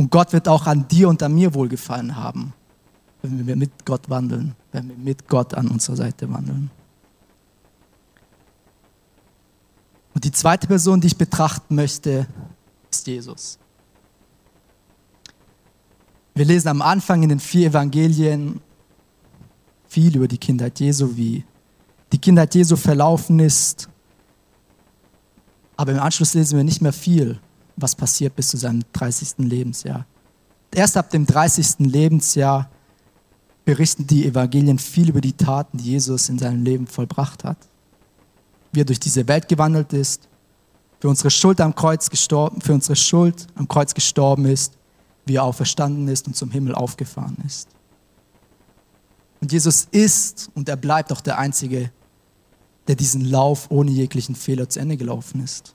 Und 0.00 0.10
Gott 0.10 0.32
wird 0.32 0.48
auch 0.48 0.66
an 0.66 0.88
dir 0.88 1.10
und 1.10 1.22
an 1.22 1.34
mir 1.34 1.52
wohlgefallen 1.52 2.16
haben, 2.16 2.54
wenn 3.20 3.46
wir 3.46 3.54
mit 3.54 3.84
Gott 3.84 4.08
wandeln, 4.08 4.56
wenn 4.72 4.88
wir 4.88 4.96
mit 4.96 5.28
Gott 5.28 5.52
an 5.52 5.68
unserer 5.68 5.96
Seite 5.96 6.32
wandeln. 6.32 6.70
Und 10.14 10.24
die 10.24 10.32
zweite 10.32 10.66
Person, 10.66 11.02
die 11.02 11.08
ich 11.08 11.18
betrachten 11.18 11.74
möchte, 11.74 12.26
ist 12.90 13.06
Jesus. 13.06 13.58
Wir 16.34 16.46
lesen 16.46 16.68
am 16.68 16.80
Anfang 16.80 17.22
in 17.22 17.28
den 17.28 17.38
vier 17.38 17.68
Evangelien 17.68 18.62
viel 19.86 20.16
über 20.16 20.28
die 20.28 20.38
Kindheit 20.38 20.80
Jesu, 20.80 21.14
wie 21.18 21.44
die 22.10 22.18
Kindheit 22.18 22.54
Jesu 22.54 22.76
verlaufen 22.76 23.38
ist. 23.38 23.90
Aber 25.76 25.92
im 25.92 26.00
Anschluss 26.00 26.32
lesen 26.32 26.56
wir 26.56 26.64
nicht 26.64 26.80
mehr 26.80 26.94
viel 26.94 27.38
was 27.80 27.94
passiert 27.94 28.36
bis 28.36 28.48
zu 28.48 28.56
seinem 28.56 28.82
30. 28.92 29.38
Lebensjahr. 29.38 30.06
Erst 30.72 30.96
ab 30.96 31.10
dem 31.10 31.26
30. 31.26 31.80
Lebensjahr 31.80 32.70
berichten 33.64 34.06
die 34.06 34.26
Evangelien 34.26 34.78
viel 34.78 35.08
über 35.08 35.20
die 35.20 35.32
Taten, 35.32 35.78
die 35.78 35.90
Jesus 35.90 36.28
in 36.28 36.38
seinem 36.38 36.64
Leben 36.64 36.86
vollbracht 36.86 37.44
hat. 37.44 37.58
Wie 38.72 38.80
er 38.80 38.84
durch 38.84 39.00
diese 39.00 39.26
Welt 39.28 39.48
gewandelt 39.48 39.92
ist, 39.92 40.28
für 41.00 41.08
unsere 41.08 41.30
Schuld 41.30 41.60
am 41.60 41.74
Kreuz 41.74 42.10
gestorben, 42.10 42.60
für 42.60 42.74
unsere 42.74 42.96
Schuld 42.96 43.46
am 43.54 43.66
Kreuz 43.66 43.94
gestorben 43.94 44.44
ist, 44.44 44.74
wie 45.26 45.36
er 45.36 45.44
auferstanden 45.44 46.08
ist 46.08 46.26
und 46.26 46.36
zum 46.36 46.50
Himmel 46.50 46.74
aufgefahren 46.74 47.36
ist. 47.46 47.68
Und 49.40 49.52
Jesus 49.52 49.88
ist 49.90 50.50
und 50.54 50.68
er 50.68 50.76
bleibt 50.76 51.12
auch 51.12 51.20
der 51.20 51.38
Einzige, 51.38 51.90
der 52.86 52.96
diesen 52.96 53.24
Lauf 53.24 53.70
ohne 53.70 53.90
jeglichen 53.90 54.34
Fehler 54.34 54.68
zu 54.68 54.80
Ende 54.80 54.96
gelaufen 54.96 55.42
ist. 55.42 55.74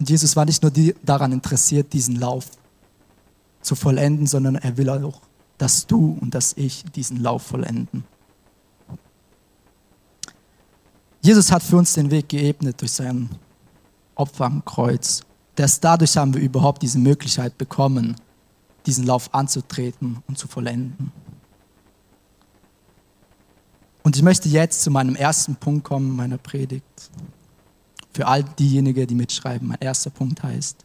Und 0.00 0.08
Jesus 0.08 0.34
war 0.34 0.46
nicht 0.46 0.62
nur 0.62 0.72
die, 0.72 0.94
daran 1.04 1.30
interessiert, 1.30 1.92
diesen 1.92 2.16
Lauf 2.16 2.46
zu 3.60 3.74
vollenden, 3.74 4.26
sondern 4.26 4.56
er 4.56 4.78
will 4.78 4.88
auch, 4.88 5.20
dass 5.58 5.86
du 5.86 6.18
und 6.20 6.34
dass 6.34 6.54
ich 6.54 6.84
diesen 6.94 7.18
Lauf 7.22 7.42
vollenden. 7.42 8.04
Jesus 11.20 11.52
hat 11.52 11.62
für 11.62 11.76
uns 11.76 11.92
den 11.92 12.10
Weg 12.10 12.30
geebnet 12.30 12.80
durch 12.80 12.92
sein 12.92 13.28
Opfer 14.14 14.46
am 14.46 14.64
Kreuz. 14.64 15.22
Erst 15.54 15.84
dadurch 15.84 16.16
haben 16.16 16.32
wir 16.32 16.40
überhaupt 16.40 16.80
diese 16.80 16.98
Möglichkeit 16.98 17.58
bekommen, 17.58 18.16
diesen 18.86 19.04
Lauf 19.04 19.34
anzutreten 19.34 20.22
und 20.26 20.38
zu 20.38 20.48
vollenden. 20.48 21.12
Und 24.02 24.16
ich 24.16 24.22
möchte 24.22 24.48
jetzt 24.48 24.80
zu 24.80 24.90
meinem 24.90 25.14
ersten 25.14 25.56
Punkt 25.56 25.84
kommen 25.84 26.16
meiner 26.16 26.38
Predigt. 26.38 27.10
Für 28.12 28.26
all 28.26 28.42
diejenigen, 28.42 29.06
die 29.06 29.14
mitschreiben. 29.14 29.68
Mein 29.68 29.78
erster 29.80 30.10
Punkt 30.10 30.42
heißt, 30.42 30.84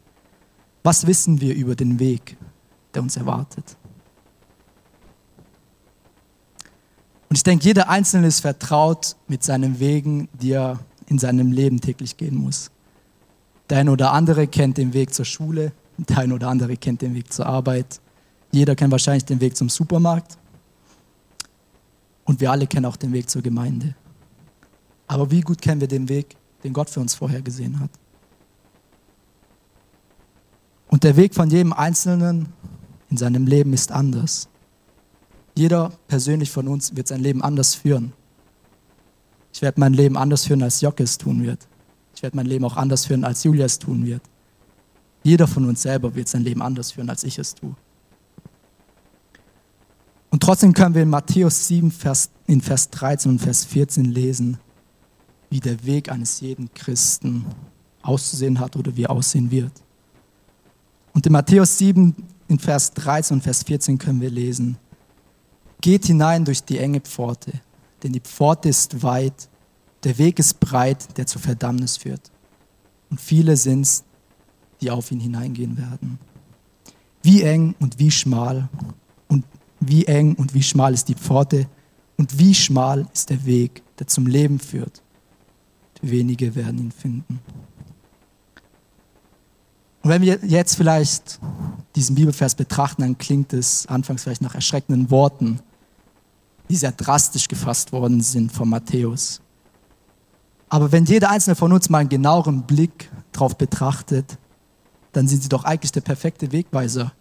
was 0.82 1.06
wissen 1.06 1.40
wir 1.40 1.54
über 1.54 1.74
den 1.74 1.98
Weg, 1.98 2.36
der 2.94 3.02
uns 3.02 3.16
erwartet? 3.16 3.76
Und 7.28 7.36
ich 7.36 7.42
denke, 7.42 7.64
jeder 7.64 7.88
Einzelne 7.88 8.28
ist 8.28 8.40
vertraut 8.40 9.16
mit 9.26 9.42
seinen 9.42 9.80
Wegen, 9.80 10.28
die 10.32 10.52
er 10.52 10.78
in 11.06 11.18
seinem 11.18 11.52
Leben 11.52 11.80
täglich 11.80 12.16
gehen 12.16 12.36
muss. 12.36 12.70
Der 13.68 13.78
eine 13.78 13.90
oder 13.90 14.12
andere 14.12 14.46
kennt 14.46 14.78
den 14.78 14.92
Weg 14.92 15.12
zur 15.12 15.24
Schule, 15.24 15.72
der 15.98 16.18
eine 16.18 16.34
oder 16.34 16.48
andere 16.48 16.76
kennt 16.76 17.02
den 17.02 17.14
Weg 17.14 17.32
zur 17.32 17.46
Arbeit. 17.46 18.00
Jeder 18.52 18.76
kennt 18.76 18.92
wahrscheinlich 18.92 19.24
den 19.24 19.40
Weg 19.40 19.56
zum 19.56 19.68
Supermarkt. 19.68 20.38
Und 22.24 22.40
wir 22.40 22.50
alle 22.50 22.66
kennen 22.66 22.86
auch 22.86 22.96
den 22.96 23.12
Weg 23.12 23.28
zur 23.28 23.42
Gemeinde. 23.42 23.94
Aber 25.06 25.30
wie 25.30 25.40
gut 25.40 25.60
kennen 25.60 25.80
wir 25.80 25.88
den 25.88 26.08
Weg, 26.08 26.36
den 26.66 26.72
Gott 26.72 26.90
für 26.90 27.00
uns 27.00 27.14
vorhergesehen 27.14 27.80
hat? 27.80 27.90
Und 30.88 31.04
der 31.04 31.16
Weg 31.16 31.34
von 31.34 31.50
jedem 31.50 31.72
Einzelnen 31.72 32.52
in 33.10 33.16
seinem 33.16 33.46
Leben 33.46 33.72
ist 33.72 33.92
anders. 33.92 34.48
Jeder 35.54 35.92
persönlich 36.06 36.50
von 36.50 36.68
uns 36.68 36.94
wird 36.94 37.08
sein 37.08 37.20
Leben 37.20 37.42
anders 37.42 37.74
führen. 37.74 38.12
Ich 39.52 39.62
werde 39.62 39.80
mein 39.80 39.94
Leben 39.94 40.16
anders 40.16 40.44
führen, 40.44 40.62
als 40.62 40.80
Jocke 40.80 41.02
es 41.02 41.16
tun 41.16 41.42
wird. 41.42 41.66
Ich 42.14 42.22
werde 42.22 42.36
mein 42.36 42.46
Leben 42.46 42.64
auch 42.64 42.76
anders 42.76 43.06
führen, 43.06 43.24
als 43.24 43.42
Julia 43.44 43.64
es 43.64 43.78
tun 43.78 44.04
wird. 44.04 44.22
Jeder 45.22 45.46
von 45.46 45.64
uns 45.66 45.82
selber 45.82 46.14
wird 46.14 46.28
sein 46.28 46.42
Leben 46.42 46.62
anders 46.62 46.92
führen, 46.92 47.08
als 47.10 47.24
ich 47.24 47.38
es 47.38 47.54
tue. 47.54 47.74
Und 50.30 50.42
trotzdem 50.42 50.72
können 50.72 50.94
wir 50.94 51.02
in 51.02 51.10
Matthäus 51.10 51.68
7, 51.68 51.90
Vers, 51.90 52.30
in 52.46 52.60
Vers 52.60 52.90
13 52.90 53.32
und 53.32 53.38
Vers 53.38 53.64
14 53.64 54.04
lesen, 54.04 54.58
wie 55.56 55.60
der 55.60 55.86
Weg 55.86 56.12
eines 56.12 56.40
jeden 56.40 56.68
Christen 56.74 57.46
auszusehen 58.02 58.60
hat 58.60 58.76
oder 58.76 58.94
wie 58.94 59.04
er 59.04 59.10
aussehen 59.10 59.50
wird. 59.50 59.72
Und 61.14 61.24
in 61.24 61.32
Matthäus 61.32 61.78
7, 61.78 62.14
in 62.48 62.58
Vers 62.58 62.92
13 62.92 63.38
und 63.38 63.42
Vers 63.42 63.62
14 63.62 63.96
können 63.96 64.20
wir 64.20 64.28
lesen, 64.28 64.76
Geht 65.80 66.04
hinein 66.04 66.44
durch 66.44 66.62
die 66.62 66.76
enge 66.76 67.00
Pforte, 67.00 67.52
denn 68.02 68.12
die 68.12 68.20
Pforte 68.20 68.68
ist 68.68 69.02
weit, 69.02 69.48
der 70.04 70.18
Weg 70.18 70.38
ist 70.38 70.60
breit, 70.60 71.16
der 71.16 71.26
zur 71.26 71.40
Verdammnis 71.40 71.96
führt. 71.96 72.30
Und 73.08 73.18
viele 73.18 73.56
sind 73.56 73.80
es, 73.80 74.04
die 74.82 74.90
auf 74.90 75.10
ihn 75.10 75.20
hineingehen 75.20 75.78
werden. 75.78 76.18
Wie 77.22 77.40
eng 77.40 77.74
und 77.80 77.98
wie 77.98 78.10
schmal 78.10 78.68
und 79.28 79.46
wie 79.80 80.04
eng 80.04 80.34
und 80.34 80.52
wie 80.52 80.62
schmal 80.62 80.92
ist 80.92 81.08
die 81.08 81.14
Pforte 81.14 81.66
und 82.18 82.38
wie 82.38 82.54
schmal 82.54 83.06
ist 83.14 83.30
der 83.30 83.46
Weg, 83.46 83.82
der 83.98 84.06
zum 84.06 84.26
Leben 84.26 84.58
führt. 84.58 85.02
Wenige 86.02 86.54
werden 86.54 86.78
ihn 86.78 86.92
finden. 86.92 87.40
Und 90.02 90.10
wenn 90.10 90.22
wir 90.22 90.38
jetzt 90.44 90.76
vielleicht 90.76 91.40
diesen 91.96 92.14
Bibelvers 92.14 92.54
betrachten, 92.54 93.02
dann 93.02 93.18
klingt 93.18 93.52
es 93.52 93.86
anfangs 93.86 94.22
vielleicht 94.22 94.42
nach 94.42 94.54
erschreckenden 94.54 95.10
Worten, 95.10 95.60
die 96.68 96.76
sehr 96.76 96.92
drastisch 96.92 97.48
gefasst 97.48 97.92
worden 97.92 98.20
sind 98.20 98.52
von 98.52 98.68
Matthäus. 98.68 99.40
Aber 100.68 100.92
wenn 100.92 101.04
jeder 101.04 101.30
einzelne 101.30 101.56
von 101.56 101.72
uns 101.72 101.88
mal 101.88 101.98
einen 101.98 102.08
genaueren 102.08 102.62
Blick 102.62 103.10
drauf 103.32 103.56
betrachtet, 103.56 104.38
dann 105.12 105.28
sind 105.28 105.42
sie 105.42 105.48
doch 105.48 105.64
eigentlich 105.64 105.92
der 105.92 106.02
perfekte 106.02 106.52
Wegweiser 106.52 107.12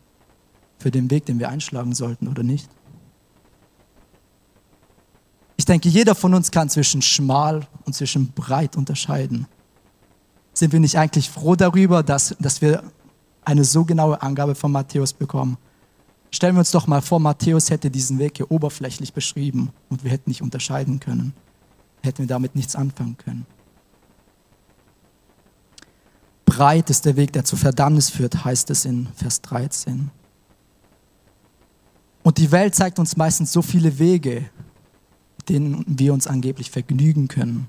für 0.78 0.92
den 0.92 1.10
Weg, 1.10 1.26
den 1.26 1.40
wir 1.40 1.50
einschlagen 1.50 1.94
sollten, 1.94 2.28
oder 2.28 2.44
nicht? 2.44 2.70
Ich 5.58 5.66
denke, 5.66 5.90
jeder 5.90 6.16
von 6.16 6.34
uns 6.34 6.52
kann 6.52 6.70
zwischen 6.70 7.02
schmal 7.02 7.68
und 7.86 7.94
zwischen 7.94 8.32
breit 8.32 8.76
unterscheiden 8.76 9.48
sind 10.58 10.72
wir 10.72 10.80
nicht 10.80 10.98
eigentlich 10.98 11.30
froh 11.30 11.56
darüber, 11.56 12.02
dass, 12.02 12.36
dass 12.40 12.62
wir 12.62 12.84
eine 13.44 13.64
so 13.64 13.86
genaue 13.86 14.22
Angabe 14.22 14.56
von 14.56 14.72
Matthäus 14.72 15.14
bekommen? 15.14 15.58
Stellen 16.32 16.56
wir 16.56 16.60
uns 16.60 16.72
doch 16.72 16.88
mal 16.88 17.02
vor, 17.02 17.20
Matthäus 17.20 17.70
hätte 17.70 17.92
diesen 17.92 18.20
Weg 18.20 18.38
hier 18.38 18.52
oberflächlich 18.52 19.14
beschrieben 19.14 19.72
und 19.90 20.04
wir 20.04 20.12
hätten 20.12 20.30
nicht 20.30 20.42
unterscheiden 20.42 21.00
können. 21.00 21.34
Hätten 22.02 22.20
wir 22.20 22.28
damit 22.28 22.56
nichts 22.56 22.76
anfangen 22.76 23.18
können. 23.18 23.46
Breit 26.46 26.90
ist 26.90 27.06
der 27.06 27.16
Weg, 27.16 27.34
der 27.34 27.44
zur 27.44 27.60
Verdammnis 27.60 28.10
führt, 28.10 28.46
heißt 28.46 28.70
es 28.70 28.86
in 28.86 29.08
Vers 29.16 29.42
13. 29.42 30.10
Und 32.24 32.38
die 32.38 32.52
Welt 32.52 32.76
zeigt 32.76 32.98
uns 32.98 33.18
meistens 33.18 33.52
so 33.52 33.62
viele 33.62 34.00
Wege, 34.00 34.50
denen 35.50 35.84
wir 35.88 36.14
uns 36.14 36.28
angeblich 36.28 36.72
vergnügen 36.72 37.28
können. 37.28 37.68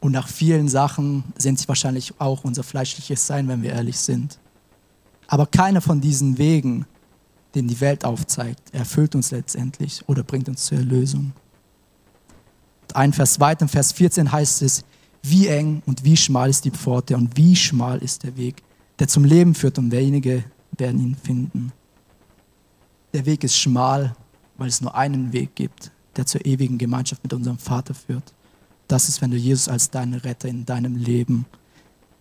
Und 0.00 0.12
nach 0.12 0.28
vielen 0.28 0.68
Sachen 0.68 1.24
sehnt 1.36 1.58
sich 1.58 1.68
wahrscheinlich 1.68 2.20
auch 2.20 2.44
unser 2.44 2.62
fleischliches 2.62 3.26
Sein, 3.26 3.48
wenn 3.48 3.62
wir 3.62 3.72
ehrlich 3.72 3.98
sind. 3.98 4.38
Aber 5.28 5.46
keiner 5.46 5.80
von 5.80 6.00
diesen 6.00 6.38
Wegen, 6.38 6.86
den 7.54 7.68
die 7.68 7.80
Welt 7.80 8.04
aufzeigt, 8.04 8.72
erfüllt 8.72 9.14
uns 9.14 9.30
letztendlich 9.30 10.02
oder 10.08 10.22
bringt 10.22 10.48
uns 10.48 10.64
zur 10.64 10.78
Erlösung. 10.78 11.32
Ein 12.94 13.12
Vers 13.12 13.38
weiter, 13.38 13.68
Vers 13.68 13.92
14 13.92 14.32
heißt 14.32 14.62
es, 14.62 14.84
wie 15.22 15.48
eng 15.48 15.82
und 15.86 16.02
wie 16.04 16.16
schmal 16.16 16.50
ist 16.50 16.64
die 16.64 16.70
Pforte 16.70 17.16
und 17.16 17.36
wie 17.36 17.54
schmal 17.54 17.98
ist 17.98 18.22
der 18.24 18.36
Weg, 18.36 18.62
der 18.98 19.08
zum 19.08 19.24
Leben 19.24 19.54
führt 19.54 19.78
und 19.78 19.90
wenige 19.90 20.44
werden 20.76 21.00
ihn 21.00 21.14
finden. 21.14 21.72
Der 23.12 23.26
Weg 23.26 23.44
ist 23.44 23.56
schmal, 23.56 24.14
weil 24.56 24.68
es 24.68 24.80
nur 24.80 24.94
einen 24.94 25.32
Weg 25.32 25.54
gibt, 25.54 25.90
der 26.20 26.26
zur 26.26 26.44
ewigen 26.44 26.76
Gemeinschaft 26.76 27.22
mit 27.22 27.32
unserem 27.32 27.56
Vater 27.56 27.94
führt. 27.94 28.34
Das 28.88 29.08
ist, 29.08 29.22
wenn 29.22 29.30
du 29.30 29.38
Jesus 29.38 29.68
als 29.68 29.88
deinen 29.88 30.20
Retter 30.20 30.48
in 30.48 30.66
deinem 30.66 30.94
Leben 30.94 31.46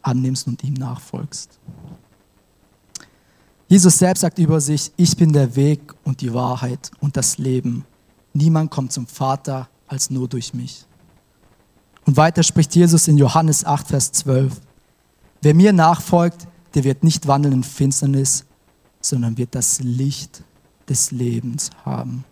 annimmst 0.02 0.48
und 0.48 0.64
ihm 0.64 0.76
nachfolgst. 0.76 1.60
Jesus 3.68 3.98
selbst 3.98 4.22
sagt 4.22 4.40
über 4.40 4.62
sich, 4.62 4.94
ich 4.96 5.18
bin 5.18 5.34
der 5.34 5.54
Weg 5.58 5.94
und 6.06 6.22
die 6.22 6.34
Wahrheit 6.34 6.92
und 7.02 7.18
das 7.18 7.40
Leben. 7.40 7.84
Niemand 8.32 8.72
kommt 8.72 8.94
zum 8.94 9.06
Vater 9.06 9.68
als 9.86 10.10
nur 10.10 10.30
durch 10.30 10.54
mich. 10.54 10.86
Und 12.06 12.16
weiter 12.16 12.42
spricht 12.42 12.74
Jesus 12.74 13.10
in 13.10 13.18
Johannes 13.18 13.66
8, 13.66 13.86
Vers 13.86 14.14
12. 14.14 14.62
Wer 15.42 15.54
mir 15.54 15.74
nachfolgt, 15.74 16.48
der 16.74 16.86
wird 16.86 17.04
nicht 17.04 17.28
wandeln 17.28 17.56
in 17.56 17.64
Finsternis, 17.64 18.46
sondern 19.02 19.38
wird 19.38 19.56
das 19.56 19.82
Licht 19.82 20.42
des 20.88 21.12
Lebens 21.12 21.70
haben. 21.84 22.24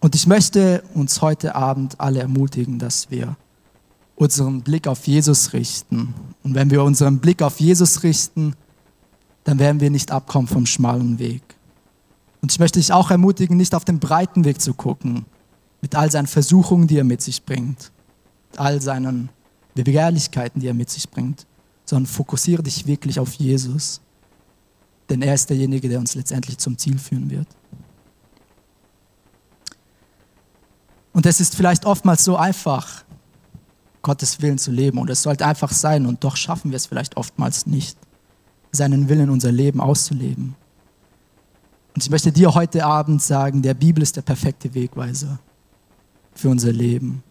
Und 0.00 0.14
ich 0.14 0.26
möchte 0.26 0.82
uns 0.94 1.22
heute 1.22 1.54
Abend 1.54 2.00
alle 2.00 2.20
ermutigen, 2.20 2.78
dass 2.78 3.10
wir 3.10 3.36
unseren 4.14 4.62
Blick 4.62 4.86
auf 4.86 5.06
Jesus 5.06 5.52
richten. 5.52 6.14
Und 6.42 6.54
wenn 6.54 6.70
wir 6.70 6.82
unseren 6.82 7.18
Blick 7.18 7.42
auf 7.42 7.60
Jesus 7.60 8.02
richten, 8.02 8.54
dann 9.44 9.58
werden 9.58 9.80
wir 9.80 9.90
nicht 9.90 10.10
abkommen 10.10 10.46
vom 10.46 10.66
schmalen 10.66 11.18
Weg. 11.18 11.42
Und 12.40 12.52
ich 12.52 12.58
möchte 12.58 12.78
dich 12.78 12.92
auch 12.92 13.10
ermutigen, 13.10 13.56
nicht 13.56 13.74
auf 13.74 13.84
den 13.84 13.98
breiten 13.98 14.44
Weg 14.44 14.60
zu 14.60 14.74
gucken, 14.74 15.24
mit 15.80 15.94
all 15.94 16.10
seinen 16.10 16.26
Versuchungen, 16.26 16.86
die 16.86 16.98
er 16.98 17.04
mit 17.04 17.22
sich 17.22 17.44
bringt, 17.44 17.90
mit 18.50 18.60
all 18.60 18.80
seinen 18.80 19.30
Begehrlichkeiten, 19.74 20.60
die 20.60 20.68
er 20.68 20.74
mit 20.74 20.90
sich 20.90 21.08
bringt, 21.08 21.46
sondern 21.84 22.06
fokussiere 22.06 22.62
dich 22.62 22.86
wirklich 22.86 23.18
auf 23.20 23.32
Jesus. 23.34 24.00
Denn 25.08 25.22
er 25.22 25.34
ist 25.34 25.48
derjenige, 25.50 25.88
der 25.88 25.98
uns 25.98 26.14
letztendlich 26.14 26.58
zum 26.58 26.76
Ziel 26.76 26.98
führen 26.98 27.30
wird. 27.30 27.48
Und 31.18 31.26
es 31.26 31.40
ist 31.40 31.56
vielleicht 31.56 31.84
oftmals 31.84 32.22
so 32.22 32.36
einfach, 32.36 33.02
Gottes 34.02 34.40
Willen 34.40 34.56
zu 34.56 34.70
leben. 34.70 34.98
Und 34.98 35.10
es 35.10 35.20
sollte 35.20 35.44
einfach 35.44 35.72
sein. 35.72 36.06
Und 36.06 36.22
doch 36.22 36.36
schaffen 36.36 36.70
wir 36.70 36.76
es 36.76 36.86
vielleicht 36.86 37.16
oftmals 37.16 37.66
nicht, 37.66 37.98
seinen 38.70 39.08
Willen 39.08 39.22
in 39.22 39.30
unser 39.30 39.50
Leben 39.50 39.80
auszuleben. 39.80 40.54
Und 41.92 42.04
ich 42.04 42.08
möchte 42.08 42.30
dir 42.30 42.54
heute 42.54 42.84
Abend 42.84 43.20
sagen, 43.20 43.62
der 43.62 43.74
Bibel 43.74 44.00
ist 44.00 44.14
der 44.14 44.22
perfekte 44.22 44.72
Wegweiser 44.74 45.40
für 46.36 46.50
unser 46.50 46.70
Leben. 46.70 47.24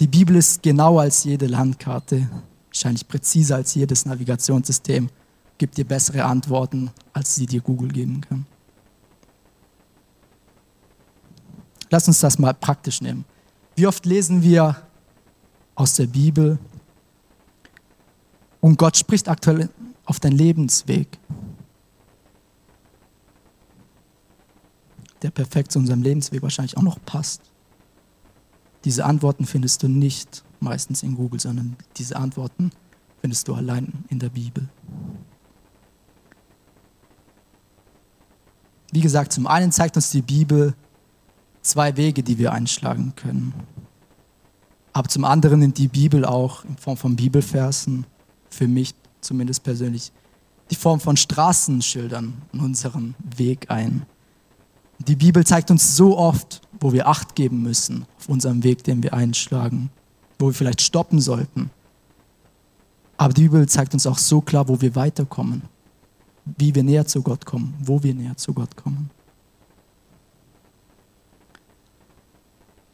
Die 0.00 0.06
Bibel 0.06 0.34
ist 0.34 0.62
genauer 0.62 1.02
als 1.02 1.22
jede 1.24 1.48
Landkarte, 1.48 2.26
wahrscheinlich 2.68 3.06
präziser 3.06 3.56
als 3.56 3.74
jedes 3.74 4.06
Navigationssystem, 4.06 5.10
gibt 5.58 5.76
dir 5.76 5.84
bessere 5.84 6.24
Antworten, 6.24 6.90
als 7.12 7.34
sie 7.34 7.44
dir 7.44 7.60
Google 7.60 7.90
geben 7.90 8.22
kann. 8.22 8.46
Lass 11.90 12.08
uns 12.08 12.20
das 12.20 12.38
mal 12.38 12.54
praktisch 12.54 13.00
nehmen. 13.00 13.24
Wie 13.76 13.86
oft 13.86 14.06
lesen 14.06 14.42
wir 14.42 14.76
aus 15.74 15.94
der 15.94 16.06
Bibel 16.06 16.58
und 18.60 18.78
Gott 18.78 18.96
spricht 18.96 19.28
aktuell 19.28 19.68
auf 20.06 20.18
deinen 20.18 20.36
Lebensweg, 20.36 21.18
der 25.22 25.30
perfekt 25.30 25.72
zu 25.72 25.78
unserem 25.78 26.02
Lebensweg 26.02 26.42
wahrscheinlich 26.42 26.76
auch 26.76 26.82
noch 26.82 26.98
passt. 27.04 27.42
Diese 28.84 29.04
Antworten 29.04 29.46
findest 29.46 29.82
du 29.82 29.88
nicht 29.88 30.44
meistens 30.60 31.02
in 31.02 31.14
Google, 31.14 31.40
sondern 31.40 31.76
diese 31.96 32.16
Antworten 32.16 32.70
findest 33.20 33.48
du 33.48 33.54
allein 33.54 34.04
in 34.08 34.18
der 34.18 34.30
Bibel. 34.30 34.68
Wie 38.92 39.00
gesagt, 39.00 39.32
zum 39.32 39.46
einen 39.46 39.72
zeigt 39.72 39.96
uns 39.96 40.10
die 40.10 40.22
Bibel 40.22 40.74
zwei 41.66 41.96
Wege, 41.96 42.22
die 42.22 42.38
wir 42.38 42.52
einschlagen 42.52 43.12
können. 43.16 43.52
Aber 44.92 45.08
zum 45.08 45.24
anderen 45.24 45.60
nimmt 45.60 45.78
die 45.78 45.88
Bibel 45.88 46.24
auch 46.24 46.64
in 46.64 46.76
Form 46.76 46.96
von 46.96 47.16
Bibelversen, 47.16 48.06
für 48.48 48.68
mich 48.68 48.94
zumindest 49.20 49.62
persönlich, 49.62 50.12
die 50.70 50.76
Form 50.76 51.00
von 51.00 51.16
Straßenschildern 51.16 52.34
in 52.52 52.60
unseren 52.60 53.14
Weg 53.36 53.70
ein. 53.70 54.06
Die 54.98 55.16
Bibel 55.16 55.44
zeigt 55.44 55.70
uns 55.70 55.96
so 55.96 56.16
oft, 56.16 56.62
wo 56.80 56.92
wir 56.92 57.08
Acht 57.08 57.34
geben 57.34 57.62
müssen 57.62 58.06
auf 58.16 58.28
unserem 58.28 58.64
Weg, 58.64 58.84
den 58.84 59.02
wir 59.02 59.12
einschlagen, 59.12 59.90
wo 60.38 60.46
wir 60.46 60.54
vielleicht 60.54 60.80
stoppen 60.80 61.20
sollten. 61.20 61.70
Aber 63.18 63.34
die 63.34 63.42
Bibel 63.42 63.68
zeigt 63.68 63.92
uns 63.94 64.06
auch 64.06 64.18
so 64.18 64.40
klar, 64.40 64.68
wo 64.68 64.80
wir 64.80 64.94
weiterkommen, 64.94 65.62
wie 66.44 66.74
wir 66.74 66.82
näher 66.82 67.06
zu 67.06 67.22
Gott 67.22 67.44
kommen, 67.44 67.74
wo 67.80 68.02
wir 68.02 68.14
näher 68.14 68.36
zu 68.36 68.54
Gott 68.54 68.76
kommen. 68.76 69.10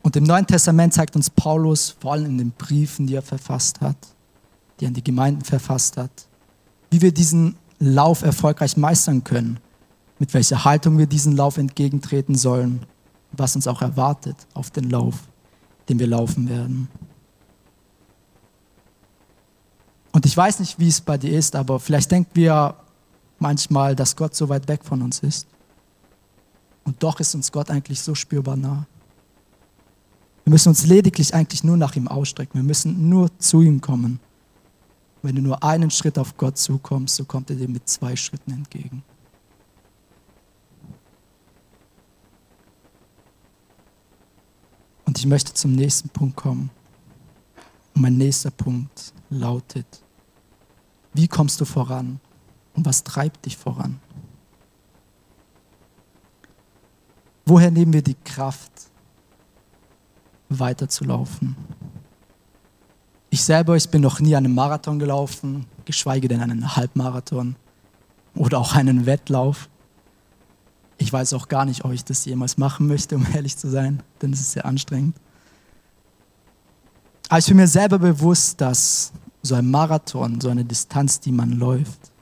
Und 0.02 0.16
im 0.16 0.25
Neuen 0.25 0.47
Testament 0.47 0.92
zeigt 0.92 1.14
uns 1.14 1.30
Paulus, 1.30 1.97
vor 2.00 2.12
allem 2.12 2.26
in 2.26 2.38
den 2.38 2.50
Briefen, 2.50 3.06
die 3.06 3.14
er 3.14 3.23
verfasst 3.23 3.80
hat, 3.80 3.97
die 4.78 4.85
er 4.85 4.88
an 4.88 4.94
die 4.94 5.04
Gemeinden 5.04 5.42
verfasst 5.42 5.97
hat, 5.97 6.26
wie 6.90 7.00
wir 7.00 7.12
diesen 7.12 7.56
Lauf 7.78 8.23
erfolgreich 8.23 8.76
meistern 8.76 9.25
können, 9.25 9.59
mit 10.18 10.35
welcher 10.35 10.64
Haltung 10.64 10.99
wir 10.99 11.06
diesen 11.06 11.37
Lauf 11.37 11.56
entgegentreten 11.56 12.35
sollen, 12.35 12.85
was 13.32 13.56
uns 13.56 13.66
auch 13.66 13.80
erwartet 13.80 14.37
auf 14.54 14.71
den 14.71 14.90
Lauf, 14.90 15.14
den 15.88 15.99
wir 15.99 16.06
laufen 16.09 16.49
werden. 16.49 16.88
Und 20.12 20.26
ich 20.26 20.37
weiß 20.37 20.61
nicht, 20.61 20.78
wie 20.78 20.88
es 20.88 21.00
bei 21.00 21.16
dir 21.16 21.37
ist, 21.37 21.56
aber 21.56 21.80
vielleicht 21.80 22.11
denken 22.11 22.30
wir 22.35 22.76
manchmal, 23.38 23.97
dass 23.97 24.14
Gott 24.14 24.35
so 24.35 24.49
weit 24.49 24.68
weg 24.68 24.85
von 24.85 25.00
uns 25.00 25.21
ist. 25.21 25.47
Und 26.85 27.02
doch 27.02 27.18
ist 27.21 27.35
uns 27.35 27.50
Gott 27.50 27.71
eigentlich 27.71 28.00
so 28.00 28.14
spürbar 28.14 28.56
nah. 28.56 28.87
Wir 30.44 30.50
müssen 30.50 30.70
uns 30.70 30.87
lediglich 30.87 31.34
eigentlich 31.34 31.62
nur 31.62 31.76
nach 31.76 31.94
ihm 31.94 32.08
ausstrecken. 32.08 32.54
Wir 32.54 32.64
müssen 32.64 33.08
nur 33.08 33.30
zu 33.38 33.62
ihm 33.62 33.80
kommen. 33.80 34.18
Wenn 35.22 35.37
du 35.37 35.42
nur 35.42 35.62
einen 35.62 35.90
Schritt 35.90 36.18
auf 36.18 36.37
Gott 36.37 36.58
zukommst, 36.58 37.14
so 37.14 37.25
kommt 37.25 37.50
er 37.50 37.56
dir 37.56 37.68
mit 37.68 37.88
zwei 37.88 38.16
Schritten 38.16 38.50
entgegen. 38.50 39.04
Und 45.04 45.18
ich 45.18 45.26
möchte 45.26 45.54
zum 45.54 45.72
nächsten 45.72 46.08
Punkt 46.08 46.37
kommen. 46.37 46.70
Und 47.94 48.02
mein 48.02 48.16
nächster 48.16 48.50
Punkt 48.50 49.12
lautet, 49.30 50.02
wie 51.14 51.28
kommst 51.28 51.61
du 51.61 51.64
voran 51.64 52.18
und 52.75 52.87
was 52.87 53.04
treibt 53.04 53.44
dich 53.44 53.56
voran? 53.56 54.00
Woher 57.44 57.70
nehmen 57.70 57.92
wir 57.92 58.02
die 58.02 58.16
Kraft, 58.25 58.72
weiterzulaufen. 60.59 61.56
Ich 63.30 63.44
selber, 63.44 63.76
ich 63.76 63.88
bin 63.88 64.02
noch 64.02 64.21
nie 64.21 64.37
einen 64.37 64.54
Marathon 64.54 64.99
gelaufen, 64.99 65.64
geschweige 65.87 66.29
denn 66.29 66.42
einen 66.42 66.77
Halbmarathon 66.77 67.57
oder 68.35 68.59
auch 68.59 68.74
einen 68.74 69.07
Wettlauf. 69.07 69.70
Ich 70.98 71.11
weiß 71.11 71.33
auch 71.33 71.48
gar 71.48 71.64
nicht, 71.64 71.85
ob 71.85 71.92
ich 71.92 72.05
das 72.05 72.24
jemals 72.27 72.59
machen 72.59 72.87
möchte, 72.87 73.16
um 73.16 73.27
ehrlich 73.35 73.57
zu 73.57 73.70
sein, 73.70 74.03
denn 74.20 74.33
es 74.33 74.40
ist 74.40 74.53
sehr 74.53 74.66
anstrengend. 74.66 75.16
Aber 77.29 77.38
ich 77.38 77.46
bin 77.46 77.57
mir 77.57 77.68
selber 77.68 77.98
bewusst, 77.98 78.61
dass 78.61 79.12
so 79.42 79.55
ein 79.55 79.70
Marathon, 79.70 80.40
so 80.40 80.50
eine 80.50 80.66
Distanz, 80.66 81.18
die 81.18 81.33
man 81.33 81.53
läuft, 81.53 82.12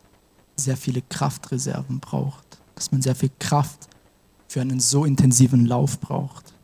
sehr 0.55 0.77
viele 0.77 1.03
Kraftreserven 1.03 1.99
braucht. 1.99 2.61
Dass 2.77 2.93
man 2.93 3.03
sehr 3.03 3.17
viel 3.17 3.31
Kraft 3.41 3.89
für 4.47 4.61
einen 4.61 4.79
so 4.79 5.05
intensiven 5.05 5.67
Lauf 5.67 5.99
braucht 5.99 6.55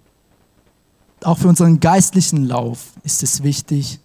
auch 1.27 1.39
für 1.39 1.49
unseren 1.49 1.81
geistlichen 1.81 2.45
Lauf 2.45 2.93
ist 3.03 3.25
es 3.25 3.43
wichtig, 3.43 3.99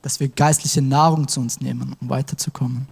dass 0.00 0.20
wir 0.20 0.28
geistliche 0.28 0.80
Nahrung 0.80 1.28
zu 1.28 1.38
uns 1.38 1.60
nehmen, 1.60 1.94
um 2.00 2.08
weiterzukommen. 2.08 2.88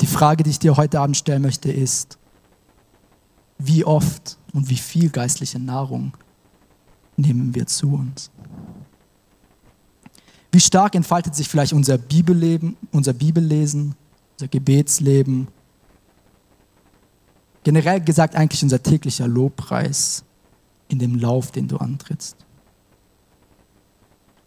Die 0.00 0.06
Frage, 0.06 0.44
die 0.44 0.50
ich 0.50 0.60
dir 0.60 0.76
heute 0.76 1.00
Abend 1.00 1.16
stellen 1.16 1.42
möchte, 1.42 1.72
ist, 1.72 2.16
wie 3.58 3.84
oft 3.84 4.38
und 4.52 4.68
wie 4.70 4.76
viel 4.76 5.10
geistliche 5.10 5.58
Nahrung 5.58 6.16
nehmen 7.16 7.56
wir 7.56 7.66
zu 7.66 7.94
uns? 7.94 8.30
Wie 10.52 10.60
stark 10.60 10.94
entfaltet 10.94 11.34
sich 11.34 11.48
vielleicht 11.48 11.72
unser 11.72 11.98
Bibelleben, 11.98 12.76
unser 12.92 13.14
Bibellesen, 13.14 13.96
unser 14.34 14.46
Gebetsleben, 14.46 15.48
generell 17.64 18.00
gesagt 18.00 18.36
eigentlich 18.36 18.62
unser 18.62 18.80
täglicher 18.80 19.26
Lobpreis 19.26 20.22
in 20.88 20.98
dem 20.98 21.16
Lauf, 21.16 21.50
den 21.50 21.68
du 21.68 21.76
antrittst. 21.76 22.36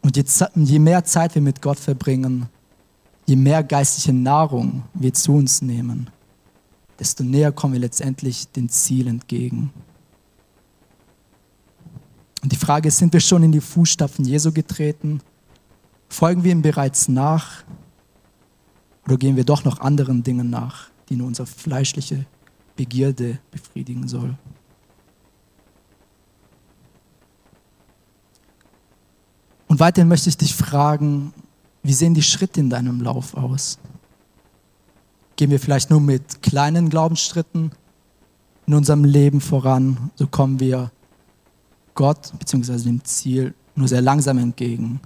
Und 0.01 0.15
je, 0.15 0.23
je 0.55 0.79
mehr 0.79 1.03
Zeit 1.03 1.35
wir 1.35 1.41
mit 1.41 1.61
Gott 1.61 1.79
verbringen, 1.79 2.47
je 3.25 3.35
mehr 3.35 3.63
geistliche 3.63 4.13
Nahrung 4.13 4.83
wir 4.93 5.13
zu 5.13 5.33
uns 5.33 5.61
nehmen, 5.61 6.09
desto 6.97 7.23
näher 7.23 7.51
kommen 7.51 7.73
wir 7.73 7.81
letztendlich 7.81 8.47
dem 8.49 8.69
Ziel 8.69 9.07
entgegen. 9.07 9.71
Und 12.41 12.51
die 12.51 12.57
Frage 12.57 12.87
ist, 12.87 12.97
sind 12.97 13.11
wir 13.13 13.19
schon 13.19 13.43
in 13.43 13.51
die 13.51 13.61
Fußstapfen 13.61 14.25
Jesu 14.25 14.51
getreten? 14.51 15.21
Folgen 16.07 16.43
wir 16.43 16.51
ihm 16.51 16.61
bereits 16.61 17.07
nach? 17.07 17.63
Oder 19.05 19.17
gehen 19.17 19.35
wir 19.35 19.43
doch 19.43 19.63
noch 19.63 19.79
anderen 19.79 20.23
Dingen 20.23 20.49
nach, 20.49 20.89
die 21.09 21.15
nur 21.15 21.27
unsere 21.27 21.47
fleischliche 21.47 22.25
Begierde 22.75 23.39
befriedigen 23.51 24.07
soll? 24.07 24.37
Und 29.69 29.79
weiterhin 29.79 30.07
möchte 30.07 30.29
ich 30.29 30.37
dich 30.37 30.55
fragen, 30.55 31.31
wie 31.83 31.93
sehen 31.93 32.15
die 32.15 32.23
Schritte 32.23 32.59
in 32.59 32.71
deinem 32.71 33.01
Lauf 33.01 33.35
aus? 33.35 33.77
Gehen 35.35 35.51
wir 35.51 35.59
vielleicht 35.59 35.91
nur 35.91 36.01
mit 36.01 36.41
kleinen 36.41 36.89
Glaubensschritten 36.89 37.71
in 38.65 38.73
unserem 38.73 39.05
Leben 39.05 39.39
voran, 39.39 40.11
so 40.15 40.27
kommen 40.27 40.59
wir 40.59 40.91
Gott 41.93 42.33
bzw. 42.39 42.79
dem 42.79 43.03
Ziel 43.03 43.53
nur 43.75 43.87
sehr 43.87 44.01
langsam 44.01 44.39
entgegen. 44.39 44.99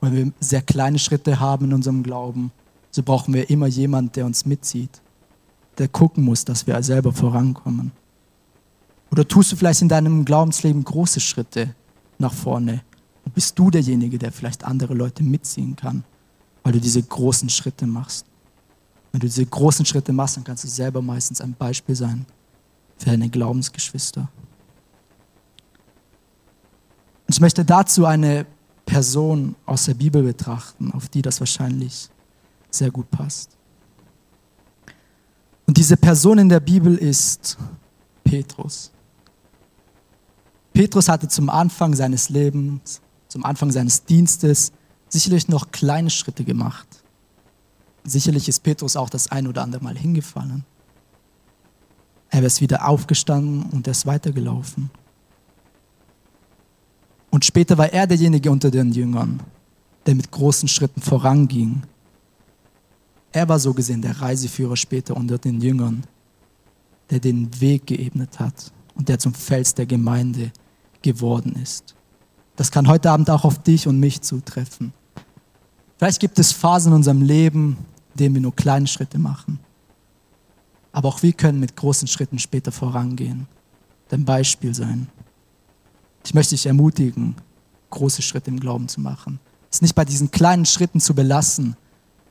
Wenn 0.00 0.12
wir 0.14 0.32
sehr 0.40 0.62
kleine 0.62 0.98
Schritte 0.98 1.40
haben 1.40 1.66
in 1.66 1.74
unserem 1.74 2.02
Glauben, 2.04 2.52
so 2.92 3.02
brauchen 3.02 3.34
wir 3.34 3.50
immer 3.50 3.66
jemanden, 3.66 4.12
der 4.12 4.26
uns 4.26 4.46
mitzieht, 4.46 5.00
der 5.78 5.88
gucken 5.88 6.24
muss, 6.24 6.44
dass 6.44 6.66
wir 6.66 6.80
selber 6.82 7.12
vorankommen. 7.12 7.90
Oder 9.10 9.26
tust 9.26 9.50
du 9.50 9.56
vielleicht 9.56 9.82
in 9.82 9.88
deinem 9.88 10.24
Glaubensleben 10.24 10.84
große 10.84 11.20
Schritte 11.20 11.74
nach 12.18 12.32
vorne, 12.32 12.72
und 12.72 12.91
bist 13.30 13.58
du 13.58 13.70
derjenige, 13.70 14.18
der 14.18 14.32
vielleicht 14.32 14.64
andere 14.64 14.94
Leute 14.94 15.22
mitziehen 15.22 15.76
kann, 15.76 16.04
weil 16.62 16.72
du 16.72 16.80
diese 16.80 17.02
großen 17.02 17.48
Schritte 17.48 17.86
machst. 17.86 18.26
Wenn 19.12 19.20
du 19.20 19.26
diese 19.26 19.44
großen 19.44 19.84
Schritte 19.84 20.12
machst, 20.12 20.36
dann 20.36 20.44
kannst 20.44 20.64
du 20.64 20.68
selber 20.68 21.02
meistens 21.02 21.40
ein 21.40 21.54
Beispiel 21.54 21.94
sein 21.94 22.26
für 22.98 23.10
deine 23.10 23.28
Glaubensgeschwister. 23.28 24.28
Und 27.26 27.34
ich 27.34 27.40
möchte 27.40 27.64
dazu 27.64 28.06
eine 28.06 28.46
Person 28.84 29.54
aus 29.66 29.84
der 29.84 29.94
Bibel 29.94 30.22
betrachten, 30.22 30.92
auf 30.92 31.08
die 31.08 31.22
das 31.22 31.40
wahrscheinlich 31.40 32.08
sehr 32.70 32.90
gut 32.90 33.10
passt. 33.10 33.56
Und 35.66 35.76
diese 35.76 35.96
Person 35.96 36.38
in 36.38 36.48
der 36.48 36.60
Bibel 36.60 36.96
ist 36.96 37.56
Petrus. 38.24 38.90
Petrus 40.72 41.08
hatte 41.08 41.28
zum 41.28 41.48
Anfang 41.48 41.94
seines 41.94 42.28
Lebens 42.28 43.00
zum 43.32 43.46
Anfang 43.46 43.70
seines 43.70 44.04
Dienstes 44.04 44.72
sicherlich 45.08 45.48
noch 45.48 45.72
kleine 45.72 46.10
Schritte 46.10 46.44
gemacht. 46.44 46.86
Sicherlich 48.04 48.46
ist 48.46 48.62
Petrus 48.62 48.94
auch 48.94 49.08
das 49.08 49.32
ein 49.32 49.46
oder 49.46 49.62
andere 49.62 49.82
Mal 49.82 49.96
hingefallen. 49.96 50.64
Er 52.28 52.42
ist 52.42 52.60
wieder 52.60 52.86
aufgestanden 52.86 53.62
und 53.70 53.86
er 53.86 53.92
ist 53.92 54.04
weitergelaufen. 54.04 54.90
Und 57.30 57.46
später 57.46 57.78
war 57.78 57.90
er 57.90 58.06
derjenige 58.06 58.50
unter 58.50 58.70
den 58.70 58.92
Jüngern, 58.92 59.40
der 60.04 60.14
mit 60.14 60.30
großen 60.30 60.68
Schritten 60.68 61.00
voranging. 61.00 61.82
Er 63.32 63.48
war 63.48 63.58
so 63.58 63.72
gesehen 63.72 64.02
der 64.02 64.20
Reiseführer 64.20 64.76
später 64.76 65.16
unter 65.16 65.38
den 65.38 65.58
Jüngern, 65.62 66.02
der 67.08 67.20
den 67.20 67.48
Weg 67.62 67.86
geebnet 67.86 68.38
hat 68.38 68.72
und 68.94 69.08
der 69.08 69.18
zum 69.18 69.32
Fels 69.32 69.74
der 69.74 69.86
Gemeinde 69.86 70.52
geworden 71.00 71.56
ist. 71.62 71.94
Das 72.56 72.70
kann 72.70 72.88
heute 72.88 73.10
Abend 73.10 73.30
auch 73.30 73.44
auf 73.44 73.62
dich 73.62 73.88
und 73.88 73.98
mich 73.98 74.20
zutreffen. 74.20 74.92
Vielleicht 75.98 76.20
gibt 76.20 76.38
es 76.38 76.52
Phasen 76.52 76.92
in 76.92 76.96
unserem 76.96 77.22
Leben, 77.22 77.78
in 78.12 78.18
denen 78.18 78.34
wir 78.34 78.42
nur 78.42 78.54
kleine 78.56 78.86
Schritte 78.86 79.18
machen. 79.18 79.60
Aber 80.92 81.08
auch 81.08 81.22
wir 81.22 81.32
können 81.32 81.60
mit 81.60 81.76
großen 81.76 82.08
Schritten 82.08 82.38
später 82.38 82.72
vorangehen, 82.72 83.46
dem 84.10 84.24
Beispiel 84.24 84.74
sein. 84.74 85.08
Ich 86.24 86.34
möchte 86.34 86.54
dich 86.54 86.66
ermutigen, 86.66 87.34
große 87.90 88.22
Schritte 88.22 88.50
im 88.50 88.60
Glauben 88.60 88.88
zu 88.88 89.00
machen. 89.00 89.40
Es 89.70 89.80
nicht 89.80 89.94
bei 89.94 90.04
diesen 90.04 90.30
kleinen 90.30 90.66
Schritten 90.66 91.00
zu 91.00 91.14
belassen, 91.14 91.76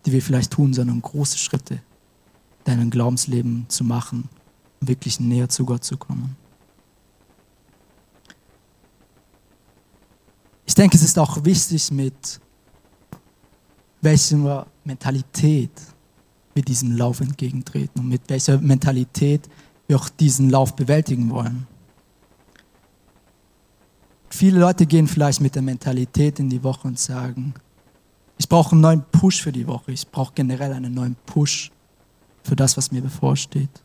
die 0.06 0.12
wir 0.12 0.22
vielleicht 0.22 0.52
tun, 0.52 0.74
sondern 0.74 1.02
große 1.02 1.38
Schritte 1.38 1.82
deinem 2.64 2.92
Glaubensleben 2.92 3.66
zu 3.68 3.84
machen, 3.84 4.30
um 4.80 4.88
wirklich 4.88 5.20
näher 5.20 5.50
zu 5.50 5.66
Gott 5.66 5.84
zu 5.84 5.98
kommen. 5.98 6.36
Ich 10.72 10.76
denke, 10.76 10.96
es 10.96 11.04
ist 11.04 11.20
auch 11.20 11.44
wichtig, 11.44 11.92
mit 11.92 12.40
welcher 14.00 14.66
Mentalität 14.86 15.70
wir 16.54 16.64
diesem 16.64 16.96
Lauf 16.96 17.20
entgegentreten 17.20 18.00
und 18.00 18.08
mit 18.08 18.22
welcher 18.30 18.58
Mentalität 18.58 19.50
wir 19.88 19.98
auch 19.98 20.08
diesen 20.08 20.50
Lauf 20.50 20.74
bewältigen 20.74 21.30
wollen. 21.30 21.68
Viele 24.30 24.62
Leute 24.62 24.86
gehen 24.86 25.10
vielleicht 25.10 25.42
mit 25.42 25.56
der 25.56 25.62
Mentalität 25.62 26.40
in 26.40 26.50
die 26.50 26.64
Woche 26.64 26.88
und 26.88 26.98
sagen, 26.98 27.54
ich 28.38 28.48
brauche 28.48 28.72
einen 28.72 28.80
neuen 28.80 29.04
Push 29.12 29.42
für 29.42 29.52
die 29.52 29.68
Woche, 29.68 29.92
ich 29.92 30.08
brauche 30.08 30.32
generell 30.34 30.72
einen 30.72 30.94
neuen 30.94 31.18
Push 31.26 31.70
für 32.44 32.56
das, 32.56 32.78
was 32.78 32.94
mir 32.94 33.02
bevorsteht. 33.02 33.84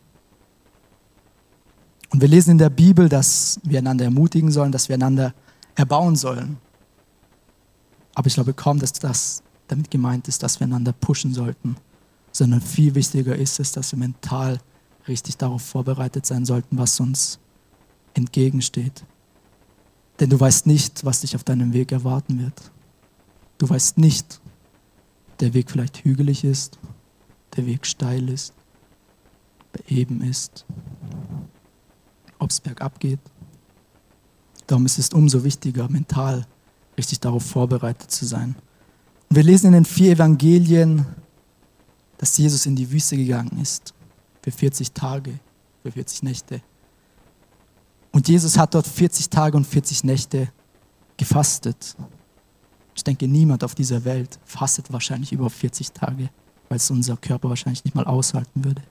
Und 2.10 2.20
wir 2.20 2.28
lesen 2.28 2.52
in 2.52 2.58
der 2.58 2.70
Bibel, 2.70 3.08
dass 3.08 3.58
wir 3.64 3.80
einander 3.80 4.04
ermutigen 4.04 4.52
sollen, 4.52 4.70
dass 4.70 4.88
wir 4.88 4.94
einander 4.94 5.34
erbauen 5.74 6.14
sollen. 6.14 6.58
Aber 8.16 8.28
ich 8.28 8.34
glaube 8.34 8.54
kaum, 8.54 8.78
dass 8.78 8.94
das 8.94 9.42
damit 9.68 9.90
gemeint 9.90 10.26
ist, 10.26 10.42
dass 10.42 10.58
wir 10.58 10.64
einander 10.64 10.92
pushen 10.92 11.34
sollten, 11.34 11.76
sondern 12.32 12.62
viel 12.62 12.94
wichtiger 12.94 13.36
ist 13.36 13.60
es, 13.60 13.72
dass 13.72 13.92
wir 13.92 13.98
mental 13.98 14.58
richtig 15.06 15.36
darauf 15.36 15.60
vorbereitet 15.62 16.24
sein 16.24 16.46
sollten, 16.46 16.78
was 16.78 16.98
uns 16.98 17.38
entgegensteht. 18.14 19.04
Denn 20.18 20.30
du 20.30 20.40
weißt 20.40 20.66
nicht, 20.66 21.04
was 21.04 21.20
dich 21.20 21.36
auf 21.36 21.44
deinem 21.44 21.74
Weg 21.74 21.92
erwarten 21.92 22.40
wird. 22.40 22.72
Du 23.58 23.68
weißt 23.68 23.98
nicht, 23.98 24.40
der 25.40 25.52
Weg 25.52 25.70
vielleicht 25.70 26.02
hügelig 26.02 26.42
ist, 26.42 26.78
der 27.54 27.66
Weg 27.66 27.84
steil 27.84 28.30
ist, 28.30 28.54
eben 29.88 30.22
ist, 30.22 30.64
ob 32.38 32.48
es 32.48 32.60
bergab 32.60 32.98
geht. 32.98 33.20
Darum 34.66 34.86
ist 34.86 34.98
es 34.98 35.10
umso 35.10 35.44
wichtiger, 35.44 35.90
mental 35.90 36.46
richtig 36.96 37.20
darauf 37.20 37.44
vorbereitet 37.44 38.10
zu 38.10 38.24
sein. 38.24 38.56
Wir 39.28 39.42
lesen 39.42 39.68
in 39.68 39.72
den 39.72 39.84
vier 39.84 40.12
Evangelien, 40.12 41.06
dass 42.18 42.36
Jesus 42.38 42.66
in 42.66 42.76
die 42.76 42.90
Wüste 42.90 43.16
gegangen 43.16 43.58
ist 43.60 43.92
für 44.42 44.50
40 44.50 44.92
Tage, 44.92 45.38
für 45.82 45.92
40 45.92 46.22
Nächte. 46.22 46.62
Und 48.12 48.28
Jesus 48.28 48.56
hat 48.56 48.74
dort 48.74 48.86
40 48.86 49.28
Tage 49.28 49.56
und 49.56 49.66
40 49.66 50.04
Nächte 50.04 50.48
gefastet. 51.16 51.96
Ich 52.94 53.04
denke, 53.04 53.28
niemand 53.28 53.62
auf 53.62 53.74
dieser 53.74 54.04
Welt 54.04 54.38
fastet 54.44 54.90
wahrscheinlich 54.92 55.32
über 55.32 55.50
40 55.50 55.92
Tage, 55.92 56.30
weil 56.68 56.76
es 56.76 56.90
unser 56.90 57.16
Körper 57.16 57.50
wahrscheinlich 57.50 57.84
nicht 57.84 57.94
mal 57.94 58.06
aushalten 58.06 58.64
würde. 58.64 58.82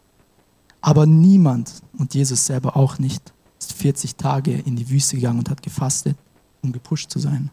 Aber 0.81 1.07
niemand, 1.07 1.81
und 1.97 2.13
Jesus 2.13 2.45
selber 2.45 2.77
auch 2.77 2.99
nicht, 2.99 3.33
ist 3.57 3.73
40 3.73 4.15
Tage 4.15 4.53
in 4.53 4.75
die 4.75 4.87
Wüste 4.89 5.15
gegangen 5.15 5.39
und 5.39 5.49
hat 5.49 5.63
gefastet, 5.63 6.15
um 6.61 6.71
gepusht 6.71 7.09
zu 7.09 7.17
sein. 7.17 7.49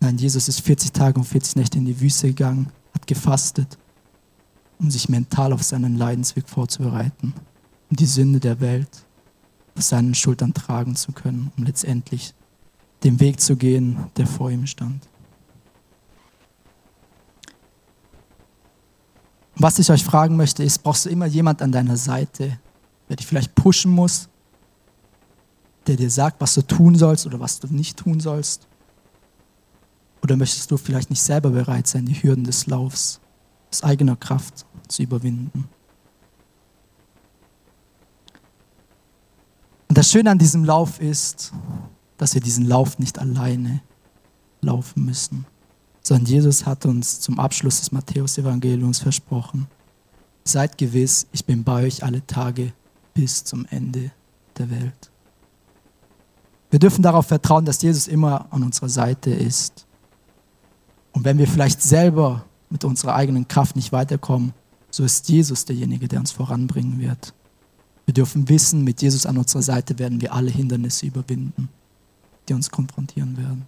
Nein, 0.00 0.16
Jesus 0.16 0.48
ist 0.48 0.60
40 0.60 0.92
Tage 0.92 1.18
und 1.18 1.24
40 1.24 1.56
Nächte 1.56 1.78
in 1.78 1.84
die 1.84 2.00
Wüste 2.00 2.28
gegangen, 2.28 2.70
hat 2.94 3.06
gefastet, 3.06 3.78
um 4.78 4.90
sich 4.90 5.08
mental 5.08 5.52
auf 5.52 5.62
seinen 5.62 5.96
Leidensweg 5.96 6.48
vorzubereiten, 6.48 7.34
um 7.90 7.96
die 7.96 8.06
Sünde 8.06 8.38
der 8.38 8.60
Welt 8.60 9.04
auf 9.76 9.82
seinen 9.82 10.14
Schultern 10.14 10.54
tragen 10.54 10.96
zu 10.96 11.12
können, 11.12 11.52
um 11.56 11.64
letztendlich 11.64 12.34
den 13.04 13.20
Weg 13.20 13.40
zu 13.40 13.56
gehen, 13.56 13.96
der 14.16 14.26
vor 14.26 14.50
ihm 14.50 14.66
stand. 14.66 15.08
Was 19.56 19.78
ich 19.80 19.90
euch 19.90 20.04
fragen 20.04 20.36
möchte, 20.36 20.62
ist, 20.62 20.84
brauchst 20.84 21.06
du 21.06 21.10
immer 21.10 21.26
jemand 21.26 21.62
an 21.62 21.72
deiner 21.72 21.96
Seite, 21.96 22.58
der 23.08 23.16
dich 23.16 23.26
vielleicht 23.26 23.56
pushen 23.56 23.90
muss, 23.90 24.28
der 25.88 25.96
dir 25.96 26.10
sagt, 26.10 26.40
was 26.40 26.54
du 26.54 26.62
tun 26.62 26.94
sollst 26.94 27.26
oder 27.26 27.40
was 27.40 27.58
du 27.58 27.66
nicht 27.68 27.96
tun 27.96 28.20
sollst? 28.20 28.67
Oder 30.22 30.36
möchtest 30.36 30.70
du 30.70 30.76
vielleicht 30.76 31.10
nicht 31.10 31.22
selber 31.22 31.50
bereit 31.50 31.86
sein, 31.86 32.06
die 32.06 32.22
Hürden 32.22 32.44
des 32.44 32.66
Laufs 32.66 33.20
aus 33.70 33.82
eigener 33.82 34.16
Kraft 34.16 34.66
zu 34.88 35.02
überwinden? 35.02 35.68
Und 39.88 39.96
das 39.96 40.10
Schöne 40.10 40.30
an 40.30 40.38
diesem 40.38 40.64
Lauf 40.64 41.00
ist, 41.00 41.52
dass 42.18 42.34
wir 42.34 42.40
diesen 42.40 42.66
Lauf 42.66 42.98
nicht 42.98 43.18
alleine 43.18 43.80
laufen 44.60 45.04
müssen, 45.04 45.46
sondern 46.02 46.26
Jesus 46.26 46.66
hat 46.66 46.84
uns 46.84 47.20
zum 47.20 47.38
Abschluss 47.38 47.78
des 47.78 47.92
Matthäus-Evangeliums 47.92 48.98
versprochen, 48.98 49.66
seid 50.44 50.78
gewiss, 50.78 51.26
ich 51.32 51.44
bin 51.44 51.64
bei 51.64 51.84
euch 51.84 52.02
alle 52.02 52.26
Tage 52.26 52.72
bis 53.14 53.44
zum 53.44 53.66
Ende 53.66 54.10
der 54.56 54.70
Welt. 54.70 55.10
Wir 56.70 56.78
dürfen 56.78 57.02
darauf 57.02 57.26
vertrauen, 57.26 57.64
dass 57.64 57.80
Jesus 57.80 58.08
immer 58.08 58.46
an 58.50 58.62
unserer 58.62 58.88
Seite 58.88 59.30
ist. 59.30 59.86
Und 61.18 61.24
wenn 61.24 61.38
wir 61.38 61.48
vielleicht 61.48 61.82
selber 61.82 62.44
mit 62.70 62.84
unserer 62.84 63.16
eigenen 63.16 63.48
Kraft 63.48 63.74
nicht 63.74 63.90
weiterkommen, 63.90 64.52
so 64.88 65.02
ist 65.02 65.28
Jesus 65.28 65.64
derjenige, 65.64 66.06
der 66.06 66.20
uns 66.20 66.30
voranbringen 66.30 67.00
wird. 67.00 67.34
Wir 68.04 68.14
dürfen 68.14 68.48
wissen, 68.48 68.84
mit 68.84 69.02
Jesus 69.02 69.26
an 69.26 69.36
unserer 69.36 69.62
Seite 69.62 69.98
werden 69.98 70.20
wir 70.20 70.32
alle 70.32 70.52
Hindernisse 70.52 71.06
überwinden, 71.06 71.70
die 72.48 72.54
uns 72.54 72.70
konfrontieren 72.70 73.36
werden. 73.36 73.66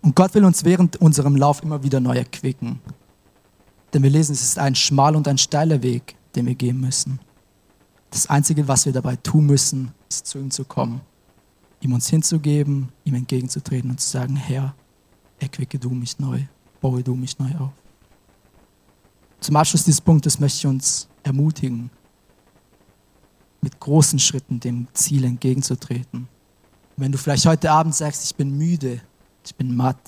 Und 0.00 0.16
Gott 0.16 0.34
will 0.34 0.46
uns 0.46 0.64
während 0.64 0.96
unserem 0.96 1.36
Lauf 1.36 1.62
immer 1.62 1.84
wieder 1.84 2.00
neu 2.00 2.16
erquicken. 2.16 2.80
Denn 3.94 4.02
wir 4.02 4.10
lesen, 4.10 4.32
es 4.32 4.42
ist 4.42 4.58
ein 4.58 4.74
schmal 4.74 5.14
und 5.14 5.28
ein 5.28 5.38
steiler 5.38 5.80
Weg, 5.84 6.16
den 6.34 6.46
wir 6.46 6.56
gehen 6.56 6.80
müssen. 6.80 7.20
Das 8.10 8.26
Einzige, 8.26 8.66
was 8.66 8.84
wir 8.84 8.92
dabei 8.92 9.14
tun 9.14 9.46
müssen, 9.46 9.92
ist 10.08 10.26
zu 10.26 10.40
ihm 10.40 10.50
zu 10.50 10.64
kommen, 10.64 11.02
ihm 11.82 11.92
uns 11.92 12.08
hinzugeben, 12.08 12.90
ihm 13.04 13.14
entgegenzutreten 13.14 13.90
und 13.90 14.00
zu 14.00 14.08
sagen, 14.08 14.36
Herr, 14.36 14.74
erquicke 15.40 15.78
du 15.78 15.90
mich 15.90 16.18
neu, 16.18 16.42
baue 16.80 17.02
du 17.02 17.14
mich 17.14 17.38
neu 17.38 17.50
auf. 17.58 17.72
Zum 19.40 19.56
Abschluss 19.56 19.84
dieses 19.84 20.00
Punktes 20.00 20.38
möchte 20.38 20.58
ich 20.58 20.66
uns 20.66 21.08
ermutigen, 21.24 21.90
mit 23.60 23.78
großen 23.78 24.18
Schritten 24.18 24.60
dem 24.60 24.86
Ziel 24.92 25.24
entgegenzutreten. 25.24 26.28
wenn 26.96 27.10
du 27.10 27.18
vielleicht 27.18 27.46
heute 27.46 27.70
Abend 27.70 27.94
sagst, 27.94 28.24
ich 28.24 28.34
bin 28.36 28.56
müde, 28.56 29.00
ich 29.44 29.54
bin 29.56 29.74
matt, 29.74 29.98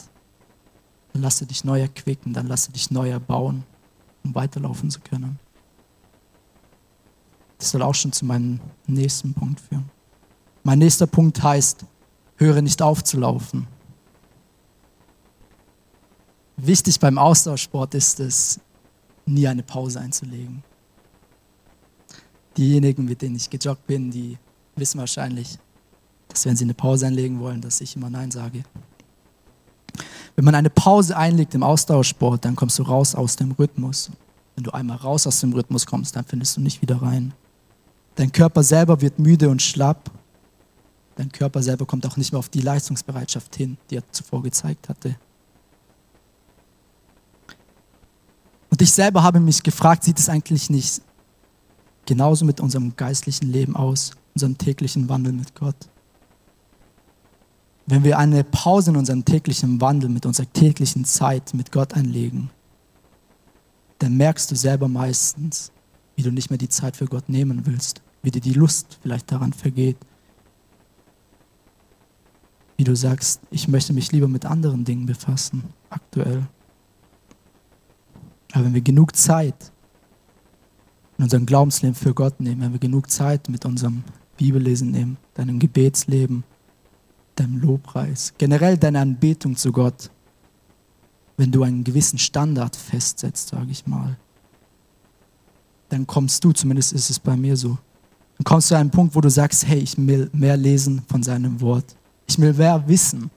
dann 1.12 1.22
lasse 1.22 1.46
dich 1.46 1.64
neu 1.64 1.80
erquicken, 1.80 2.32
dann 2.32 2.46
lasse 2.46 2.70
dich 2.70 2.90
neu 2.90 3.10
erbauen, 3.10 3.64
um 4.22 4.34
weiterlaufen 4.34 4.90
zu 4.90 5.00
können. 5.00 5.38
Das 7.58 7.70
soll 7.70 7.82
auch 7.82 7.94
schon 7.94 8.12
zu 8.12 8.24
meinem 8.24 8.60
nächsten 8.86 9.34
Punkt 9.34 9.60
führen. 9.60 9.90
Mein 10.64 10.78
nächster 10.78 11.06
Punkt 11.06 11.42
heißt, 11.42 11.84
höre 12.36 12.62
nicht 12.62 12.80
auf 12.80 13.04
zu 13.04 13.18
laufen. 13.18 13.66
Wichtig 16.56 16.98
beim 16.98 17.18
Ausdauersport 17.18 17.94
ist 17.94 18.18
es, 18.18 18.58
nie 19.26 19.46
eine 19.46 19.62
Pause 19.62 20.00
einzulegen. 20.00 20.62
Diejenigen, 22.56 23.04
mit 23.04 23.20
denen 23.20 23.36
ich 23.36 23.50
gejoggt 23.50 23.86
bin, 23.86 24.10
die 24.10 24.38
wissen 24.76 24.98
wahrscheinlich, 24.98 25.58
dass 26.28 26.46
wenn 26.46 26.56
sie 26.56 26.64
eine 26.64 26.74
Pause 26.74 27.06
einlegen 27.06 27.40
wollen, 27.40 27.60
dass 27.60 27.80
ich 27.82 27.94
immer 27.94 28.08
Nein 28.08 28.30
sage. 28.30 28.62
Wenn 30.34 30.44
man 30.44 30.54
eine 30.54 30.70
Pause 30.70 31.16
einlegt 31.16 31.54
im 31.54 31.62
Ausdauersport, 31.62 32.44
dann 32.44 32.56
kommst 32.56 32.78
du 32.78 32.84
raus 32.84 33.14
aus 33.14 33.36
dem 33.36 33.52
Rhythmus. 33.52 34.10
Wenn 34.54 34.64
du 34.64 34.70
einmal 34.70 34.96
raus 34.96 35.26
aus 35.26 35.40
dem 35.40 35.52
Rhythmus 35.52 35.84
kommst, 35.84 36.16
dann 36.16 36.24
findest 36.24 36.56
du 36.56 36.62
nicht 36.62 36.80
wieder 36.80 37.02
rein. 37.02 37.34
Dein 38.14 38.32
Körper 38.32 38.62
selber 38.62 39.00
wird 39.00 39.18
müde 39.18 39.50
und 39.50 39.60
schlapp. 39.60 40.10
Dein 41.16 41.30
Körper 41.30 41.62
selber 41.62 41.86
kommt 41.86 42.06
auch 42.06 42.16
nicht 42.16 42.32
mehr 42.32 42.38
auf 42.38 42.48
die 42.48 42.60
Leistungsbereitschaft 42.60 43.54
hin, 43.56 43.78
die 43.90 43.96
er 43.96 44.10
zuvor 44.10 44.42
gezeigt 44.42 44.88
hatte. 44.88 45.16
Und 48.70 48.82
ich 48.82 48.90
selber 48.90 49.22
habe 49.22 49.38
mich 49.38 49.62
gefragt, 49.62 50.02
sieht 50.02 50.18
es 50.18 50.28
eigentlich 50.28 50.68
nicht 50.68 51.00
genauso 52.06 52.44
mit 52.44 52.60
unserem 52.60 52.96
geistlichen 52.96 53.52
Leben 53.52 53.76
aus, 53.76 54.12
unserem 54.34 54.58
täglichen 54.58 55.08
Wandel 55.08 55.32
mit 55.32 55.54
Gott? 55.54 55.76
Wenn 57.86 58.02
wir 58.02 58.18
eine 58.18 58.42
Pause 58.42 58.90
in 58.90 58.96
unserem 58.96 59.24
täglichen 59.24 59.80
Wandel, 59.80 60.08
mit 60.08 60.26
unserer 60.26 60.52
täglichen 60.52 61.04
Zeit 61.04 61.54
mit 61.54 61.70
Gott 61.70 61.94
einlegen, 61.94 62.50
dann 63.98 64.16
merkst 64.16 64.50
du 64.50 64.56
selber 64.56 64.88
meistens, 64.88 65.70
wie 66.16 66.22
du 66.22 66.32
nicht 66.32 66.50
mehr 66.50 66.58
die 66.58 66.68
Zeit 66.68 66.96
für 66.96 67.06
Gott 67.06 67.28
nehmen 67.28 67.66
willst, 67.66 68.02
wie 68.22 68.30
dir 68.30 68.40
die 68.40 68.54
Lust 68.54 68.98
vielleicht 69.02 69.30
daran 69.30 69.52
vergeht, 69.52 69.98
wie 72.76 72.84
du 72.84 72.96
sagst, 72.96 73.40
ich 73.50 73.68
möchte 73.68 73.92
mich 73.92 74.12
lieber 74.12 74.28
mit 74.28 74.44
anderen 74.44 74.84
Dingen 74.84 75.06
befassen, 75.06 75.64
aktuell. 75.90 76.46
Aber 78.52 78.64
wenn 78.64 78.74
wir 78.74 78.80
genug 78.80 79.16
Zeit 79.16 79.72
in 81.18 81.24
unserem 81.24 81.46
Glaubensleben 81.46 81.94
für 81.94 82.14
Gott 82.14 82.40
nehmen, 82.40 82.62
wenn 82.62 82.72
wir 82.72 82.80
genug 82.80 83.10
Zeit 83.10 83.48
mit 83.48 83.64
unserem 83.64 84.02
Bibellesen 84.36 84.90
nehmen, 84.90 85.16
deinem 85.34 85.58
Gebetsleben, 85.58 86.44
deinem 87.36 87.60
Lobpreis, 87.60 88.34
generell 88.38 88.76
deine 88.76 89.00
Anbetung 89.00 89.56
zu 89.56 89.72
Gott, 89.72 90.10
wenn 91.36 91.50
du 91.50 91.62
einen 91.62 91.84
gewissen 91.84 92.18
Standard 92.18 92.76
festsetzt, 92.76 93.48
sage 93.48 93.70
ich 93.70 93.86
mal, 93.86 94.16
dann 95.88 96.06
kommst 96.06 96.42
du, 96.44 96.52
zumindest 96.52 96.92
ist 96.92 97.10
es 97.10 97.18
bei 97.18 97.36
mir 97.36 97.56
so, 97.56 97.78
dann 98.38 98.44
kommst 98.44 98.70
du 98.70 98.74
an 98.74 98.82
einen 98.82 98.90
Punkt, 98.90 99.14
wo 99.14 99.20
du 99.20 99.30
sagst, 99.30 99.66
hey, 99.66 99.78
ich 99.78 99.96
will 99.96 100.28
mehr 100.32 100.56
lesen 100.56 101.02
von 101.08 101.22
seinem 101.22 101.60
Wort. 101.60 101.96
Ich 102.26 102.38
will 102.38 102.52
mehr 102.54 102.86
wissen 102.86 103.30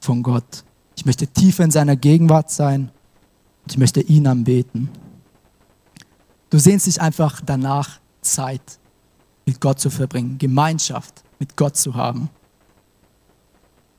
von 0.00 0.22
Gott. 0.22 0.64
Ich 0.96 1.04
möchte 1.04 1.26
tiefer 1.26 1.64
in 1.64 1.70
seiner 1.70 1.96
Gegenwart 1.96 2.50
sein 2.50 2.90
und 3.62 3.72
ich 3.72 3.78
möchte 3.78 4.00
ihn 4.00 4.26
anbeten. 4.26 4.90
Du 6.50 6.58
sehnst 6.58 6.86
dich 6.86 7.00
einfach 7.00 7.40
danach, 7.44 8.00
Zeit 8.22 8.78
mit 9.46 9.60
Gott 9.60 9.80
zu 9.80 9.90
verbringen, 9.90 10.38
Gemeinschaft 10.38 11.22
mit 11.38 11.56
Gott 11.56 11.76
zu 11.76 11.94
haben. 11.94 12.28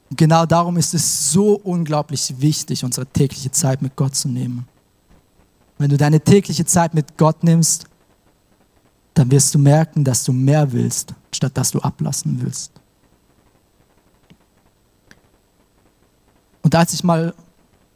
Und 0.10 0.18
genau 0.18 0.46
darum 0.46 0.78
ist 0.78 0.94
es 0.94 1.32
so 1.32 1.56
unglaublich 1.56 2.36
wichtig, 2.40 2.84
unsere 2.84 3.08
tägliche 3.08 3.52
Zeit 3.52 3.82
mit 3.82 3.96
Gott 3.96 4.16
zu 4.16 4.28
nehmen. 4.28 4.68
Wenn 5.78 5.90
du 5.90 5.98
deine 5.98 6.20
tägliche 6.20 6.66
Zeit 6.66 6.94
mit 6.94 7.18
Gott 7.18 7.44
nimmst, 7.44 7.86
dann 9.14 9.32
wirst 9.32 9.56
du 9.56 9.60
merken, 9.60 10.04
dass 10.04 10.24
du 10.24 10.34
mehr 10.34 10.72
willst, 10.72 11.16
statt 11.34 11.58
dass 11.58 11.72
du 11.72 11.80
ablassen 11.80 12.42
willst. 12.42 12.81
Und 16.72 16.76
als 16.76 16.94
ich 16.94 17.04
mal 17.04 17.34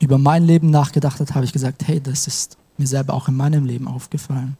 über 0.01 0.17
mein 0.17 0.43
Leben 0.43 0.69
nachgedacht 0.69 1.21
habe, 1.21 1.33
habe 1.33 1.45
ich 1.45 1.53
gesagt, 1.53 1.87
hey, 1.87 2.01
das 2.01 2.27
ist 2.27 2.57
mir 2.75 2.85
selber 2.85 3.13
auch 3.13 3.29
in 3.29 3.35
meinem 3.37 3.63
Leben 3.63 3.87
aufgefallen. 3.87 4.57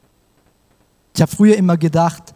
Ich 1.14 1.22
habe 1.22 1.30
früher 1.30 1.58
immer 1.58 1.76
gedacht, 1.76 2.34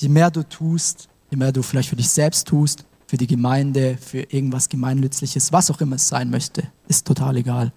je 0.00 0.08
mehr 0.08 0.32
du 0.32 0.42
tust, 0.42 1.08
je 1.30 1.36
mehr 1.36 1.52
du 1.52 1.62
vielleicht 1.62 1.90
für 1.90 1.94
dich 1.94 2.08
selbst 2.08 2.48
tust, 2.48 2.84
für 3.06 3.16
die 3.16 3.28
Gemeinde, 3.28 3.96
für 3.98 4.22
irgendwas 4.22 4.68
Gemeinnützliches, 4.68 5.52
was 5.52 5.70
auch 5.70 5.80
immer 5.80 5.94
es 5.94 6.08
sein 6.08 6.28
möchte, 6.28 6.64
ist 6.88 7.06
total 7.06 7.36
egal. 7.36 7.72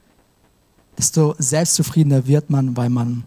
Desto 0.98 1.36
selbstzufriedener 1.38 2.26
wird 2.26 2.50
man, 2.50 2.76
weil 2.76 2.90
man 2.90 3.26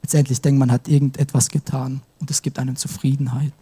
letztendlich 0.00 0.40
denkt, 0.40 0.58
man 0.58 0.72
hat 0.72 0.88
irgendetwas 0.88 1.50
getan 1.50 2.00
und 2.20 2.30
es 2.30 2.40
gibt 2.40 2.58
einem 2.58 2.76
Zufriedenheit. 2.76 3.52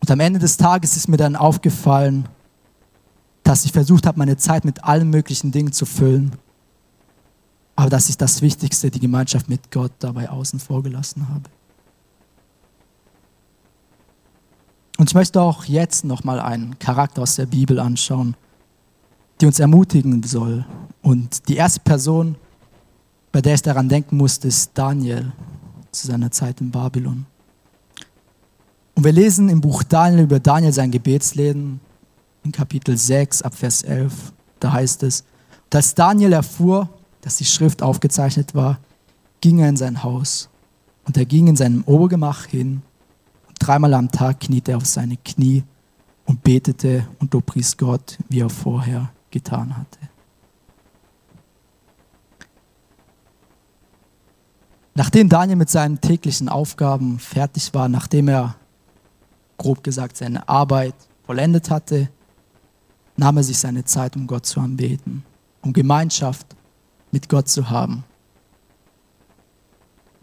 Und 0.00 0.10
am 0.10 0.20
Ende 0.20 0.38
des 0.38 0.56
Tages 0.56 0.96
ist 0.96 1.08
mir 1.08 1.18
dann 1.18 1.36
aufgefallen, 1.36 2.30
dass 3.44 3.64
ich 3.64 3.72
versucht 3.72 4.06
habe, 4.06 4.18
meine 4.18 4.36
Zeit 4.36 4.64
mit 4.64 4.82
allen 4.82 5.10
möglichen 5.10 5.52
Dingen 5.52 5.72
zu 5.72 5.86
füllen, 5.86 6.32
aber 7.76 7.90
dass 7.90 8.08
ich 8.08 8.16
das 8.16 8.42
Wichtigste, 8.42 8.90
die 8.90 9.00
Gemeinschaft 9.00 9.48
mit 9.48 9.70
Gott, 9.70 9.92
dabei 9.98 10.30
außen 10.30 10.58
vor 10.58 10.82
gelassen 10.82 11.28
habe. 11.28 11.44
Und 14.96 15.10
ich 15.10 15.14
möchte 15.14 15.40
auch 15.40 15.64
jetzt 15.64 16.04
nochmal 16.04 16.40
einen 16.40 16.78
Charakter 16.78 17.22
aus 17.22 17.36
der 17.36 17.46
Bibel 17.46 17.80
anschauen, 17.80 18.36
die 19.40 19.46
uns 19.46 19.58
ermutigen 19.58 20.22
soll. 20.22 20.64
Und 21.02 21.48
die 21.48 21.56
erste 21.56 21.80
Person, 21.80 22.36
bei 23.32 23.42
der 23.42 23.54
ich 23.54 23.62
daran 23.62 23.88
denken 23.88 24.16
musste, 24.16 24.48
ist 24.48 24.70
Daniel 24.74 25.32
zu 25.90 26.06
seiner 26.06 26.30
Zeit 26.30 26.60
in 26.60 26.70
Babylon. 26.70 27.26
Und 28.94 29.04
wir 29.04 29.12
lesen 29.12 29.48
im 29.48 29.60
Buch 29.60 29.82
Daniel 29.82 30.22
über 30.22 30.38
Daniel 30.38 30.72
sein 30.72 30.92
Gebetsleben 30.92 31.80
in 32.44 32.52
Kapitel 32.52 32.96
6 32.96 33.42
ab 33.42 33.54
Vers 33.54 33.82
11. 33.82 34.32
Da 34.60 34.72
heißt 34.72 35.02
es, 35.02 35.24
dass 35.70 35.94
Daniel 35.94 36.32
erfuhr, 36.32 36.88
dass 37.22 37.36
die 37.36 37.44
Schrift 37.44 37.82
aufgezeichnet 37.82 38.54
war, 38.54 38.78
ging 39.40 39.58
er 39.58 39.68
in 39.68 39.76
sein 39.76 40.02
Haus. 40.02 40.48
Und 41.04 41.16
er 41.16 41.24
ging 41.24 41.48
in 41.48 41.56
seinem 41.56 41.82
Obergemach 41.84 42.46
hin. 42.46 42.82
Und 43.48 43.56
dreimal 43.58 43.94
am 43.94 44.10
Tag 44.10 44.40
kniete 44.40 44.72
er 44.72 44.76
auf 44.76 44.86
seine 44.86 45.16
Knie 45.16 45.64
und 46.26 46.42
betete 46.42 47.06
und 47.18 47.32
lobpries 47.32 47.76
Gott, 47.76 48.18
wie 48.28 48.40
er 48.40 48.50
vorher 48.50 49.10
getan 49.30 49.76
hatte. 49.76 49.98
Nachdem 54.94 55.28
Daniel 55.28 55.56
mit 55.56 55.70
seinen 55.70 56.00
täglichen 56.00 56.48
Aufgaben 56.48 57.18
fertig 57.18 57.74
war, 57.74 57.88
nachdem 57.88 58.28
er 58.28 58.54
grob 59.58 59.82
gesagt 59.82 60.16
seine 60.16 60.48
Arbeit 60.48 60.94
vollendet 61.26 61.68
hatte, 61.68 62.08
nahm 63.16 63.36
er 63.36 63.42
sich 63.42 63.58
seine 63.58 63.84
Zeit, 63.84 64.16
um 64.16 64.26
Gott 64.26 64.46
zu 64.46 64.60
anbeten, 64.60 65.24
um 65.62 65.72
Gemeinschaft 65.72 66.46
mit 67.10 67.28
Gott 67.28 67.48
zu 67.48 67.70
haben. 67.70 68.04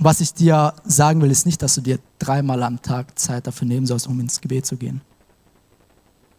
was 0.03 0.19
ich 0.19 0.33
dir 0.33 0.73
sagen 0.83 1.21
will, 1.21 1.29
ist 1.29 1.45
nicht, 1.45 1.61
dass 1.61 1.75
du 1.75 1.81
dir 1.81 1.99
dreimal 2.17 2.63
am 2.63 2.81
Tag 2.81 3.19
Zeit 3.19 3.45
dafür 3.45 3.67
nehmen 3.67 3.85
sollst, 3.85 4.07
um 4.07 4.19
ins 4.19 4.41
Gebet 4.41 4.65
zu 4.65 4.75
gehen. 4.75 5.01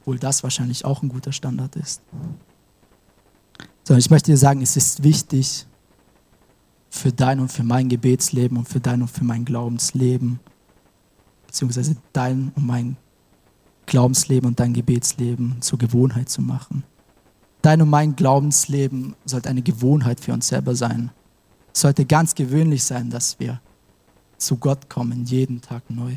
Obwohl 0.01 0.19
das 0.19 0.43
wahrscheinlich 0.43 0.85
auch 0.85 1.03
ein 1.03 1.09
guter 1.09 1.31
Standard 1.31 1.77
ist. 1.77 2.03
Sondern 3.85 4.01
ich 4.01 4.11
möchte 4.11 4.33
dir 4.33 4.37
sagen, 4.37 4.63
es 4.63 4.77
ist 4.77 5.05
wichtig 5.05 5.67
für 6.91 7.13
dein 7.13 7.39
und 7.39 7.53
für 7.53 7.63
mein 7.63 7.89
Gebetsleben 7.89 8.59
und 8.59 8.69
für 8.69 8.81
dein 8.81 9.01
und 9.01 9.09
für 9.09 9.25
mein 9.25 9.45
Glaubensleben, 9.45 10.41
beziehungsweise 11.47 11.97
dein 12.13 12.51
und 12.57 12.67
mein 12.67 12.97
Glaubensleben 13.87 14.49
und 14.49 14.61
dein 14.61 14.73
Gebetsleben 14.73 15.61
zur 15.61 15.79
Gewohnheit 15.79 16.29
zu 16.29 16.43
machen. 16.43 16.85
Dein 17.63 17.81
und 17.83 17.91
mein 17.91 18.17
Glaubensleben 18.17 19.15
sollte 19.25 19.49
eine 19.49 19.63
Gewohnheit 19.63 20.21
für 20.21 20.33
uns 20.33 20.49
selber 20.49 20.75
sein. 20.75 21.11
Es 21.73 21.81
sollte 21.81 22.05
ganz 22.05 22.35
gewöhnlich 22.35 22.83
sein, 22.85 23.11
dass 23.11 23.39
wir 23.39 23.61
zu 24.37 24.57
Gott 24.57 24.91
kommen, 24.91 25.25
jeden 25.25 25.61
Tag 25.61 25.89
neu. 25.89 26.17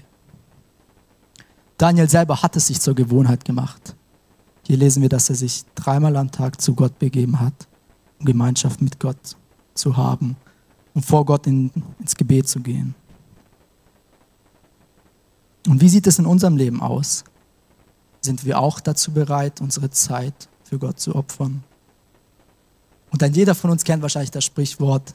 Daniel 1.77 2.09
selber 2.09 2.41
hat 2.41 2.55
es 2.55 2.67
sich 2.67 2.81
zur 2.81 2.95
Gewohnheit 2.95 3.45
gemacht. 3.45 3.95
Hier 4.65 4.77
lesen 4.77 5.01
wir, 5.01 5.09
dass 5.09 5.29
er 5.29 5.35
sich 5.35 5.63
dreimal 5.75 6.15
am 6.15 6.31
Tag 6.31 6.59
zu 6.59 6.73
Gott 6.73 6.97
begeben 6.97 7.39
hat, 7.39 7.67
um 8.19 8.25
Gemeinschaft 8.25 8.81
mit 8.81 8.99
Gott 8.99 9.35
zu 9.75 9.95
haben 9.95 10.37
und 10.93 11.05
vor 11.05 11.25
Gott 11.25 11.45
in, 11.45 11.71
ins 11.99 12.15
Gebet 12.15 12.47
zu 12.47 12.61
gehen. 12.61 12.95
Und 15.67 15.81
wie 15.81 15.89
sieht 15.89 16.07
es 16.07 16.17
in 16.17 16.25
unserem 16.25 16.57
Leben 16.57 16.81
aus? 16.81 17.23
Sind 18.25 18.43
wir 18.43 18.57
auch 18.57 18.79
dazu 18.79 19.11
bereit, 19.11 19.61
unsere 19.61 19.91
Zeit 19.91 20.49
für 20.63 20.79
Gott 20.79 20.99
zu 20.99 21.15
opfern? 21.15 21.63
Und 23.11 23.21
dann 23.21 23.35
jeder 23.35 23.53
von 23.53 23.69
uns 23.69 23.83
kennt 23.83 24.01
wahrscheinlich 24.01 24.31
das 24.31 24.43
Sprichwort, 24.43 25.13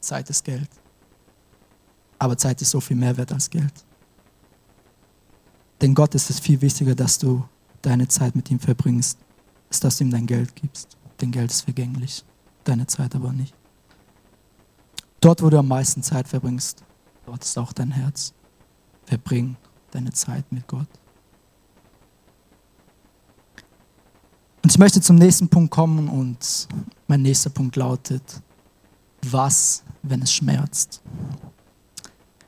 Zeit 0.00 0.28
ist 0.28 0.44
Geld. 0.44 0.68
Aber 2.18 2.36
Zeit 2.36 2.60
ist 2.60 2.70
so 2.70 2.80
viel 2.80 2.98
mehr 2.98 3.16
wert 3.16 3.32
als 3.32 3.48
Geld. 3.48 3.72
Denn 5.80 5.94
Gott 5.94 6.14
ist 6.14 6.28
es 6.28 6.38
viel 6.38 6.60
wichtiger, 6.60 6.94
dass 6.94 7.18
du 7.18 7.48
deine 7.80 8.08
Zeit 8.08 8.36
mit 8.36 8.50
ihm 8.50 8.60
verbringst, 8.60 9.18
als 9.70 9.80
dass 9.80 9.96
du 9.96 10.04
ihm 10.04 10.10
dein 10.10 10.26
Geld 10.26 10.54
gibst. 10.54 10.98
Denn 11.22 11.30
Geld 11.30 11.50
ist 11.50 11.62
vergänglich, 11.62 12.24
deine 12.64 12.86
Zeit 12.86 13.14
aber 13.14 13.32
nicht. 13.32 13.54
Dort, 15.22 15.42
wo 15.42 15.48
du 15.48 15.58
am 15.58 15.68
meisten 15.68 16.02
Zeit 16.02 16.28
verbringst, 16.28 16.84
dort 17.24 17.42
ist 17.42 17.56
auch 17.56 17.72
dein 17.72 17.92
Herz. 17.92 18.34
Verbring 19.06 19.56
deine 19.92 20.12
Zeit 20.12 20.52
mit 20.52 20.66
Gott. 20.66 20.88
Und 24.64 24.72
ich 24.72 24.78
möchte 24.78 24.98
zum 25.02 25.16
nächsten 25.16 25.46
Punkt 25.46 25.70
kommen 25.70 26.08
und 26.08 26.68
mein 27.06 27.20
nächster 27.20 27.50
Punkt 27.50 27.76
lautet, 27.76 28.22
was, 29.20 29.82
wenn 30.02 30.22
es 30.22 30.32
schmerzt? 30.32 31.02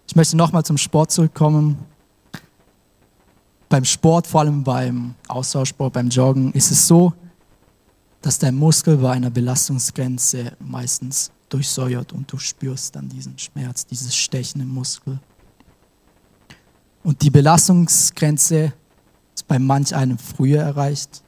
Ich 0.08 0.16
möchte 0.16 0.34
nochmal 0.34 0.64
zum 0.64 0.78
Sport 0.78 1.10
zurückkommen. 1.10 1.76
Beim 3.68 3.84
Sport, 3.84 4.26
vor 4.26 4.40
allem 4.40 4.64
beim 4.64 5.14
Austauschsport, 5.28 5.92
beim 5.92 6.08
Joggen, 6.08 6.54
ist 6.54 6.70
es 6.70 6.88
so, 6.88 7.12
dass 8.22 8.38
dein 8.38 8.54
Muskel 8.54 8.96
bei 8.96 9.12
einer 9.12 9.28
Belastungsgrenze 9.28 10.56
meistens 10.58 11.30
durchsäuert 11.50 12.14
und 12.14 12.32
du 12.32 12.38
spürst 12.38 12.96
dann 12.96 13.10
diesen 13.10 13.38
Schmerz, 13.38 13.84
dieses 13.84 14.16
Stechen 14.16 14.62
im 14.62 14.68
Muskel. 14.68 15.20
Und 17.04 17.20
die 17.20 17.30
Belastungsgrenze 17.30 18.72
ist 19.34 19.46
bei 19.46 19.58
manch 19.58 19.94
einem 19.94 20.16
früher 20.16 20.62
erreicht 20.62 21.22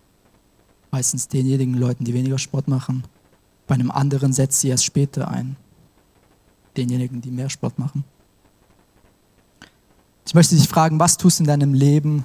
meistens 0.90 1.28
denjenigen 1.28 1.74
Leuten, 1.74 2.04
die 2.04 2.14
weniger 2.14 2.38
Sport 2.38 2.68
machen. 2.68 3.04
Bei 3.66 3.74
einem 3.74 3.90
anderen 3.90 4.32
setzt 4.32 4.60
sie 4.60 4.68
erst 4.68 4.84
später 4.84 5.28
ein, 5.28 5.56
denjenigen, 6.76 7.20
die 7.20 7.30
mehr 7.30 7.50
Sport 7.50 7.78
machen. 7.78 8.04
Ich 10.26 10.34
möchte 10.34 10.56
dich 10.56 10.68
fragen, 10.68 10.98
was 10.98 11.16
tust 11.16 11.38
du 11.38 11.44
in 11.44 11.48
deinem 11.48 11.74
Leben, 11.74 12.24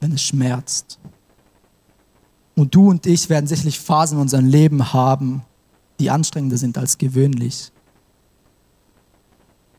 wenn 0.00 0.12
es 0.12 0.22
schmerzt? 0.22 0.98
Und 2.56 2.74
du 2.74 2.90
und 2.90 3.06
ich 3.06 3.28
werden 3.28 3.46
sicherlich 3.46 3.78
Phasen 3.78 4.18
in 4.18 4.22
unserem 4.22 4.46
Leben 4.46 4.92
haben, 4.92 5.42
die 5.98 6.10
anstrengender 6.10 6.56
sind 6.56 6.78
als 6.78 6.98
gewöhnlich, 6.98 7.72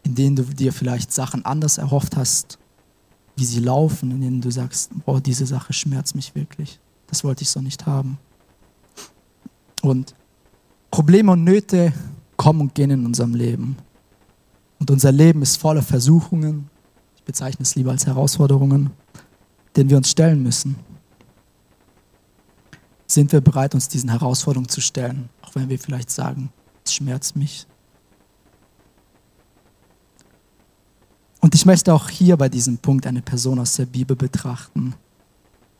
in 0.04 0.16
denen 0.16 0.36
du 0.36 0.44
dir 0.44 0.74
vielleicht 0.74 1.12
Sachen 1.12 1.46
anders 1.46 1.78
erhofft 1.78 2.16
hast, 2.16 2.60
wie 3.36 3.46
sie 3.46 3.60
laufen, 3.60 4.12
in 4.12 4.22
denen 4.22 4.42
du 4.42 4.52
sagst, 4.52 4.92
boah, 5.06 5.22
diese 5.22 5.46
Sache 5.46 5.74
schmerzt 5.74 6.16
mich 6.16 6.36
wirklich 6.36 6.80
das 7.12 7.26
wollte 7.26 7.44
ich 7.44 7.50
so 7.50 7.62
nicht 7.62 7.86
haben. 7.86 8.18
Und 9.82 10.16
Probleme 10.90 11.34
und 11.34 11.44
Nöte 11.44 11.94
kommen 12.38 12.62
und 12.62 12.74
gehen 12.74 12.90
in 12.90 13.06
unserem 13.06 13.36
Leben. 13.36 13.76
Und 14.80 14.90
unser 14.90 15.12
Leben 15.12 15.42
ist 15.42 15.58
voller 15.58 15.84
Versuchungen. 15.84 16.70
bezeichne 17.26 17.64
es 17.64 17.76
lieber 17.76 17.92
als 17.92 18.08
Herausforderungen, 18.08 18.92
denen 19.76 19.90
wir 19.90 19.98
uns 19.98 20.10
stellen 20.10 20.42
müssen. 20.42 20.78
Sind 23.08 23.32
wir 23.32 23.42
bereit, 23.42 23.76
uns 23.76 23.90
diesen 23.90 24.10
Herausforderungen 24.10 24.70
zu 24.70 24.82
stellen, 24.82 25.30
auch 25.42 25.54
wenn 25.54 25.70
wir 25.70 25.78
vielleicht 25.78 26.10
sagen, 26.10 26.50
es 26.86 26.94
schmerzt 26.94 27.36
mich. 27.36 27.68
Und 31.42 31.56
ich 31.56 31.66
möchte 31.66 31.94
auch 31.94 32.10
hier 32.10 32.38
bei 32.38 32.48
diesem 32.50 32.78
Punkt 32.78 33.06
eine 33.06 33.22
Person 33.22 33.60
aus 33.60 33.76
der 33.76 33.86
Bibel 33.86 34.16
betrachten, 34.16 34.96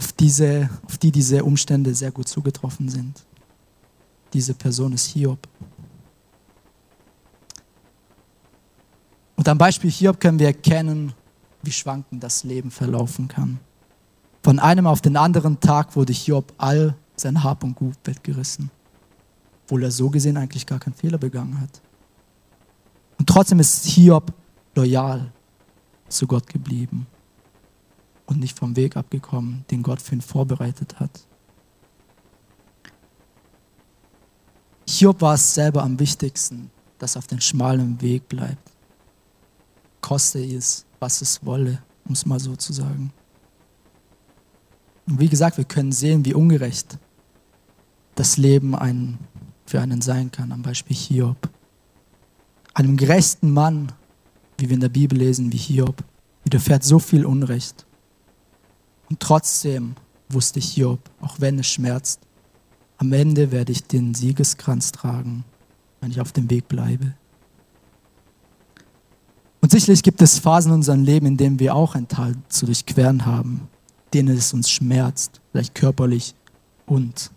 auf, 0.02 0.12
diese, 0.14 0.68
auf 0.88 0.98
die 0.98 1.12
diese 1.12 1.44
Umstände 1.44 1.94
sehr 1.94 2.12
gut 2.12 2.28
zugetroffen 2.28 2.90
sind. 2.90 3.24
Diese 4.34 4.56
Person 4.56 4.94
ist 4.94 5.06
Hiob. 5.06 5.48
Und 9.36 9.48
am 9.48 9.60
Beispiel 9.60 9.92
Hiob 9.92 10.20
können 10.20 10.40
wir 10.40 10.48
erkennen, 10.48 11.14
wie 11.62 11.72
schwankend 11.72 12.24
das 12.24 12.44
Leben 12.44 12.72
verlaufen 12.72 13.28
kann. 13.28 13.60
Von 14.42 14.58
einem 14.58 14.88
auf 14.88 15.02
den 15.02 15.18
anderen 15.18 15.60
Tag 15.60 15.96
wurde 15.96 16.14
Hiob 16.14 16.52
all 16.58 16.96
sein 17.16 17.44
Hab 17.44 17.64
und 17.64 17.76
Gut 17.76 17.98
weggerissen, 18.04 18.72
obwohl 19.66 19.84
er 19.84 19.92
so 19.92 20.10
gesehen 20.10 20.36
eigentlich 20.36 20.66
gar 20.66 20.80
keinen 20.80 20.96
Fehler 20.96 21.20
begangen 21.20 21.62
hat. 21.62 21.80
Und 23.20 23.30
trotzdem 23.30 23.60
ist 23.60 23.86
Hiob 23.86 24.34
loyal 24.74 25.32
zu 26.10 26.26
Gott 26.26 26.48
geblieben 26.48 27.06
und 28.32 28.40
nicht 28.40 28.58
vom 28.58 28.76
Weg 28.76 28.98
abgekommen, 28.98 29.66
den 29.70 29.84
Gott 29.84 30.02
für 30.02 30.16
ihn 30.16 30.22
vorbereitet 30.22 31.00
hat. 31.00 31.28
Hiob 34.88 35.22
war 35.22 35.36
es 35.36 35.54
selber 35.54 35.84
am 35.84 36.00
wichtigsten, 36.00 36.72
dass 36.98 37.16
er 37.16 37.20
auf 37.20 37.28
den 37.28 37.42
schmalen 37.42 38.02
Weg 38.02 38.28
bleibt. 38.28 38.72
Koste 40.02 40.40
es, 40.40 40.86
was 41.00 41.22
es 41.22 41.46
wolle, 41.46 41.82
um 42.06 42.14
es 42.14 42.26
mal 42.26 42.40
so 42.40 42.56
zu 42.56 42.74
sagen. 42.74 43.14
Und 45.08 45.20
wie 45.20 45.30
gesagt, 45.30 45.58
wir 45.58 45.66
können 45.66 45.92
sehen, 45.92 46.26
wie 46.26 46.34
ungerecht 46.34 46.98
das 48.16 48.38
Leben 48.38 48.76
ein, 48.76 49.18
für 49.66 49.80
einen 49.80 50.02
sein 50.02 50.32
kann, 50.32 50.52
am 50.52 50.62
Beispiel 50.62 50.96
Hiob. 50.96 51.50
Einem 52.74 52.98
gerechten 52.98 53.52
Mann 53.52 53.92
wie 54.62 54.70
wir 54.70 54.76
in 54.76 54.82
der 54.82 54.90
Bibel 54.90 55.18
lesen, 55.18 55.52
wie 55.52 55.58
Hiob, 55.58 56.04
widerfährt 56.44 56.84
so 56.84 57.00
viel 57.00 57.26
Unrecht. 57.26 57.86
Und 59.12 59.20
trotzdem 59.20 59.96
wusste 60.30 60.62
Hiob, 60.62 61.02
auch 61.20 61.42
wenn 61.42 61.60
es 61.60 61.68
schmerzt, 61.68 62.22
am 62.98 63.12
Ende 63.12 63.52
werde 63.52 63.74
ich 63.74 63.84
den 63.84 64.14
Siegeskranz 64.14 64.94
tragen, 64.94 65.44
wenn 66.00 66.12
ich 66.12 66.22
auf 66.22 66.32
dem 66.32 66.50
Weg 66.50 66.70
bleibe. 66.70 67.14
Und 69.60 69.70
sicherlich 69.70 70.02
gibt 70.02 70.22
es 70.22 70.40
Phasen 70.40 70.72
in 70.72 70.76
unserem 70.76 71.04
Leben, 71.04 71.26
in 71.26 71.36
denen 71.36 71.60
wir 71.60 71.76
auch 71.76 71.94
ein 71.94 72.08
Tal 72.08 72.36
zu 72.48 72.66
durchqueren 72.66 73.26
haben, 73.26 73.68
denen 74.14 74.38
es 74.38 74.54
uns 74.54 74.70
schmerzt, 74.70 75.42
vielleicht 75.52 75.76
körperlich 75.76 76.34
und 76.86 77.32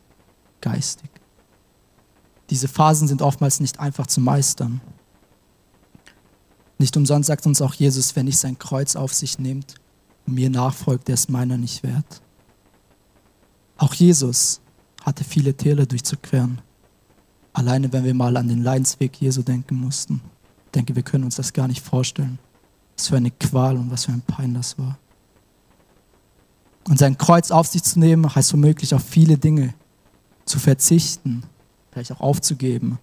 geistig. 0.61 1.11
Diese 2.51 2.69
Phasen 2.69 3.09
sind 3.09 3.21
oftmals 3.21 3.59
nicht 3.59 3.81
einfach 3.81 4.07
zu 4.07 4.21
meistern. 4.21 4.81
Nicht 6.79 6.97
umsonst 6.97 7.27
sagt 7.27 7.47
uns 7.47 7.61
auch 7.61 7.75
Jesus, 7.75 8.15
wenn 8.15 8.29
ich 8.29 8.39
sein 8.39 8.61
Kreuz 8.61 8.95
auf 8.95 9.13
sich 9.13 9.41
nimmt 9.41 9.75
mir 10.27 10.51
nachfolgt, 10.51 11.09
der 11.09 11.15
ist 11.15 11.31
meiner 11.31 11.57
nicht 11.57 11.83
wert. 11.83 12.23
Auch 13.77 13.95
Jesus 13.95 14.61
hatte 15.03 15.25
viele 15.25 15.55
Täler 15.55 15.87
durchzuqueren. 15.87 16.61
Alleine 17.53 17.93
wenn 17.93 18.05
wir 18.05 18.15
mal 18.15 18.37
an 18.37 18.49
den 18.49 18.63
Leidensweg 18.63 19.21
Jesu 19.21 19.43
denken 19.43 19.77
mussten. 19.77 20.21
Ich 20.67 20.73
denke, 20.73 20.97
wir 20.97 21.03
können 21.03 21.25
uns 21.25 21.37
das 21.37 21.53
gar 21.53 21.69
nicht 21.69 21.85
vorstellen. 21.85 22.39
Was 22.97 23.09
für 23.09 23.17
eine 23.17 23.31
Qual 23.31 23.77
und 23.77 23.91
was 23.91 24.07
für 24.07 24.13
ein 24.13 24.23
Pein 24.23 24.55
das 24.55 24.79
war. 24.79 24.99
Und 26.89 26.99
sein 26.99 27.17
Kreuz 27.17 27.51
auf 27.51 27.67
sich 27.67 27.83
zu 27.83 27.99
nehmen, 27.99 28.35
heißt 28.35 28.53
womöglich 28.53 28.95
auf 28.95 29.03
viele 29.03 29.39
Dinge 29.39 29.75
zu 30.45 30.59
verzichten, 30.59 31.45
vielleicht 31.91 32.13
auch 32.13 32.21
aufzugeben, 32.21 32.99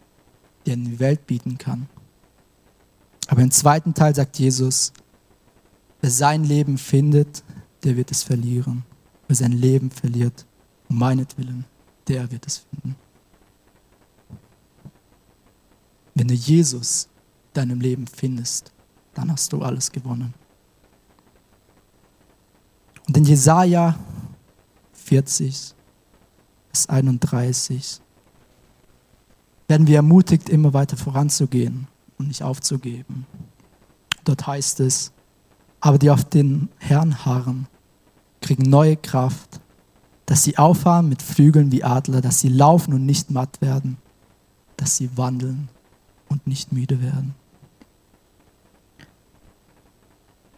die 0.65 0.71
er 0.71 0.73
in 0.75 0.86
die 0.86 0.99
Welt 0.99 1.25
bieten 1.27 1.57
kann. 1.57 1.88
Aber 3.27 3.41
im 3.41 3.51
zweiten 3.51 3.93
Teil 3.93 4.13
sagt 4.13 4.38
Jesus, 4.38 4.93
wer 6.01 6.11
sein 6.11 6.43
Leben 6.43 6.77
findet, 6.77 7.43
der 7.83 7.95
wird 7.95 8.11
es 8.11 8.23
verlieren. 8.23 8.83
Wer 9.27 9.35
sein 9.35 9.53
Leben 9.53 9.91
verliert, 9.91 10.45
um 10.89 10.99
meinetwillen, 10.99 11.65
der 12.07 12.29
wird 12.31 12.45
es 12.45 12.57
finden. 12.57 12.95
Wenn 16.13 16.27
du 16.27 16.33
Jesus 16.33 17.07
deinem 17.53 17.79
Leben 17.79 18.07
findest, 18.07 18.71
dann 19.13 19.31
hast 19.31 19.53
du 19.53 19.61
alles 19.61 19.91
gewonnen. 19.91 20.33
Und 23.07 23.17
in 23.17 23.25
Jesaja 23.25 23.97
40, 24.93 25.73
Vers 26.67 26.87
31 26.87 28.01
werden 29.67 29.87
wir 29.87 29.97
ermutigt, 29.97 30.49
immer 30.49 30.73
weiter 30.73 30.95
voranzugehen 30.97 31.87
und 32.17 32.27
nicht 32.27 32.43
aufzugeben. 32.43 33.25
Dort 34.23 34.45
heißt 34.45 34.79
es, 34.81 35.11
aber 35.82 35.98
die 35.98 36.10
auf 36.10 36.24
den 36.24 36.70
Herrn 36.78 37.26
harren, 37.26 37.67
kriegen 38.39 38.70
neue 38.70 38.96
Kraft, 38.96 39.60
dass 40.26 40.44
sie 40.44 40.58
auffahren 40.58 41.10
mit 41.10 41.22
Flügeln 41.22 41.72
wie 41.72 41.84
Adler, 41.84 42.22
dass 42.22 42.39
sie 42.39 42.50
laufen 42.50 42.94
und 42.94 43.06
nicht 43.06 43.32
matt 43.32 43.62
werden, 43.62 43.98
dass 44.78 44.98
sie 44.98 45.15
wandeln 45.17 45.70
und 46.30 46.48
nicht 46.48 46.72
müde 46.72 47.02
werden. 47.02 47.36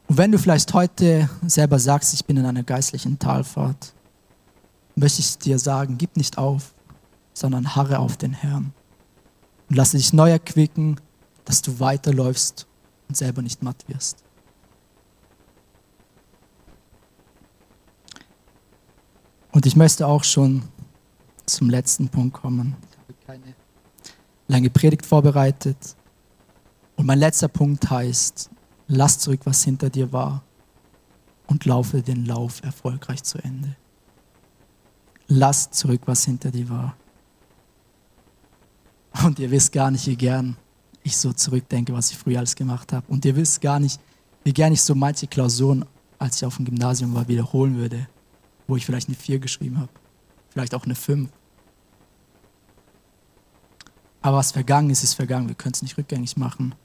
Und 0.07 0.17
wenn 0.17 0.31
du 0.31 0.37
vielleicht 0.37 0.73
heute 0.73 1.29
selber 1.47 1.79
sagst, 1.79 2.13
ich 2.13 2.25
bin 2.25 2.37
in 2.37 2.45
einer 2.45 2.63
geistlichen 2.63 3.17
Talfahrt, 3.17 3.93
möchte 4.95 5.21
ich 5.21 5.39
dir 5.39 5.57
sagen, 5.57 5.97
gib 5.97 6.17
nicht 6.17 6.37
auf, 6.37 6.75
sondern 7.33 7.75
harre 7.75 7.97
auf 7.97 8.15
den 8.17 8.33
Herrn 8.33 8.73
und 9.69 9.75
lasse 9.75 9.97
dich 9.97 10.13
neu 10.13 10.29
erquicken 10.29 10.97
dass 11.45 11.61
du 11.61 11.79
weiterläufst 11.79 12.67
und 13.07 13.15
selber 13.15 13.41
nicht 13.41 13.63
matt 13.63 13.87
wirst. 13.87 14.22
Und 19.63 19.67
ich 19.67 19.77
möchte 19.77 20.05
auch 20.05 20.25
schon 20.25 20.63
zum 21.45 21.69
letzten 21.69 22.09
Punkt 22.09 22.33
kommen. 22.33 22.75
Ich 22.91 22.97
habe 22.97 23.13
keine 23.25 23.55
lange 24.49 24.69
Predigt 24.69 25.05
vorbereitet. 25.05 25.77
Und 26.97 27.05
mein 27.05 27.19
letzter 27.19 27.47
Punkt 27.47 27.89
heißt, 27.89 28.49
lass 28.89 29.19
zurück, 29.19 29.39
was 29.45 29.63
hinter 29.63 29.89
dir 29.89 30.11
war 30.11 30.43
und 31.47 31.63
laufe 31.63 32.01
den 32.01 32.25
Lauf 32.25 32.61
erfolgreich 32.61 33.23
zu 33.23 33.37
Ende. 33.37 33.77
Lass 35.27 35.71
zurück, 35.71 36.01
was 36.07 36.25
hinter 36.25 36.51
dir 36.51 36.67
war. 36.67 36.97
Und 39.23 39.39
ihr 39.39 39.49
wisst 39.49 39.71
gar 39.71 39.91
nicht, 39.91 40.05
wie 40.07 40.17
gern 40.17 40.57
ich 41.03 41.15
so 41.15 41.31
zurückdenke, 41.31 41.93
was 41.93 42.11
ich 42.11 42.17
früher 42.17 42.39
alles 42.39 42.55
gemacht 42.55 42.91
habe. 42.91 43.05
Und 43.07 43.23
ihr 43.23 43.37
wisst 43.37 43.61
gar 43.61 43.79
nicht, 43.79 44.01
wie 44.43 44.51
gerne 44.51 44.73
ich 44.73 44.81
so 44.81 44.93
manche 44.93 45.27
Klausuren, 45.27 45.85
als 46.19 46.35
ich 46.35 46.45
auf 46.45 46.57
dem 46.57 46.65
Gymnasium 46.65 47.13
war, 47.13 47.29
wiederholen 47.29 47.77
würde, 47.77 48.09
wo 48.67 48.75
ich 48.75 48.85
vielleicht 48.85 49.07
eine 49.07 49.17
4 49.17 49.39
geschrieben 49.39 49.79
habe, 49.79 49.91
vielleicht 50.49 50.75
auch 50.75 50.85
eine 50.85 50.95
5. 50.95 51.29
Aber 54.21 54.37
was 54.37 54.51
vergangen 54.53 54.89
ist, 54.89 55.03
ist 55.03 55.15
vergangen. 55.15 55.49
Wir 55.49 55.55
können 55.55 55.73
es 55.73 55.81
nicht 55.81 55.97
rückgängig 55.97 56.37
machen. 56.37 56.75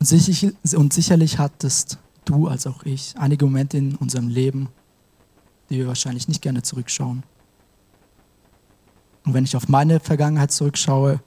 Und, 0.00 0.06
sicher, 0.06 0.52
und 0.74 0.92
sicherlich 0.92 1.38
hattest 1.38 1.98
du 2.24 2.48
als 2.48 2.66
auch 2.66 2.84
ich 2.84 3.14
einige 3.18 3.44
Momente 3.44 3.76
in 3.76 3.94
unserem 3.96 4.28
Leben, 4.28 4.68
die 5.68 5.76
wir 5.76 5.86
wahrscheinlich 5.86 6.28
nicht 6.28 6.40
gerne 6.40 6.62
zurückschauen. 6.62 7.24
Und 9.26 9.34
wenn 9.34 9.44
ich 9.44 9.56
auf 9.56 9.68
meine 9.68 10.00
Vergangenheit 10.00 10.50
zurückschaue, 10.50 11.20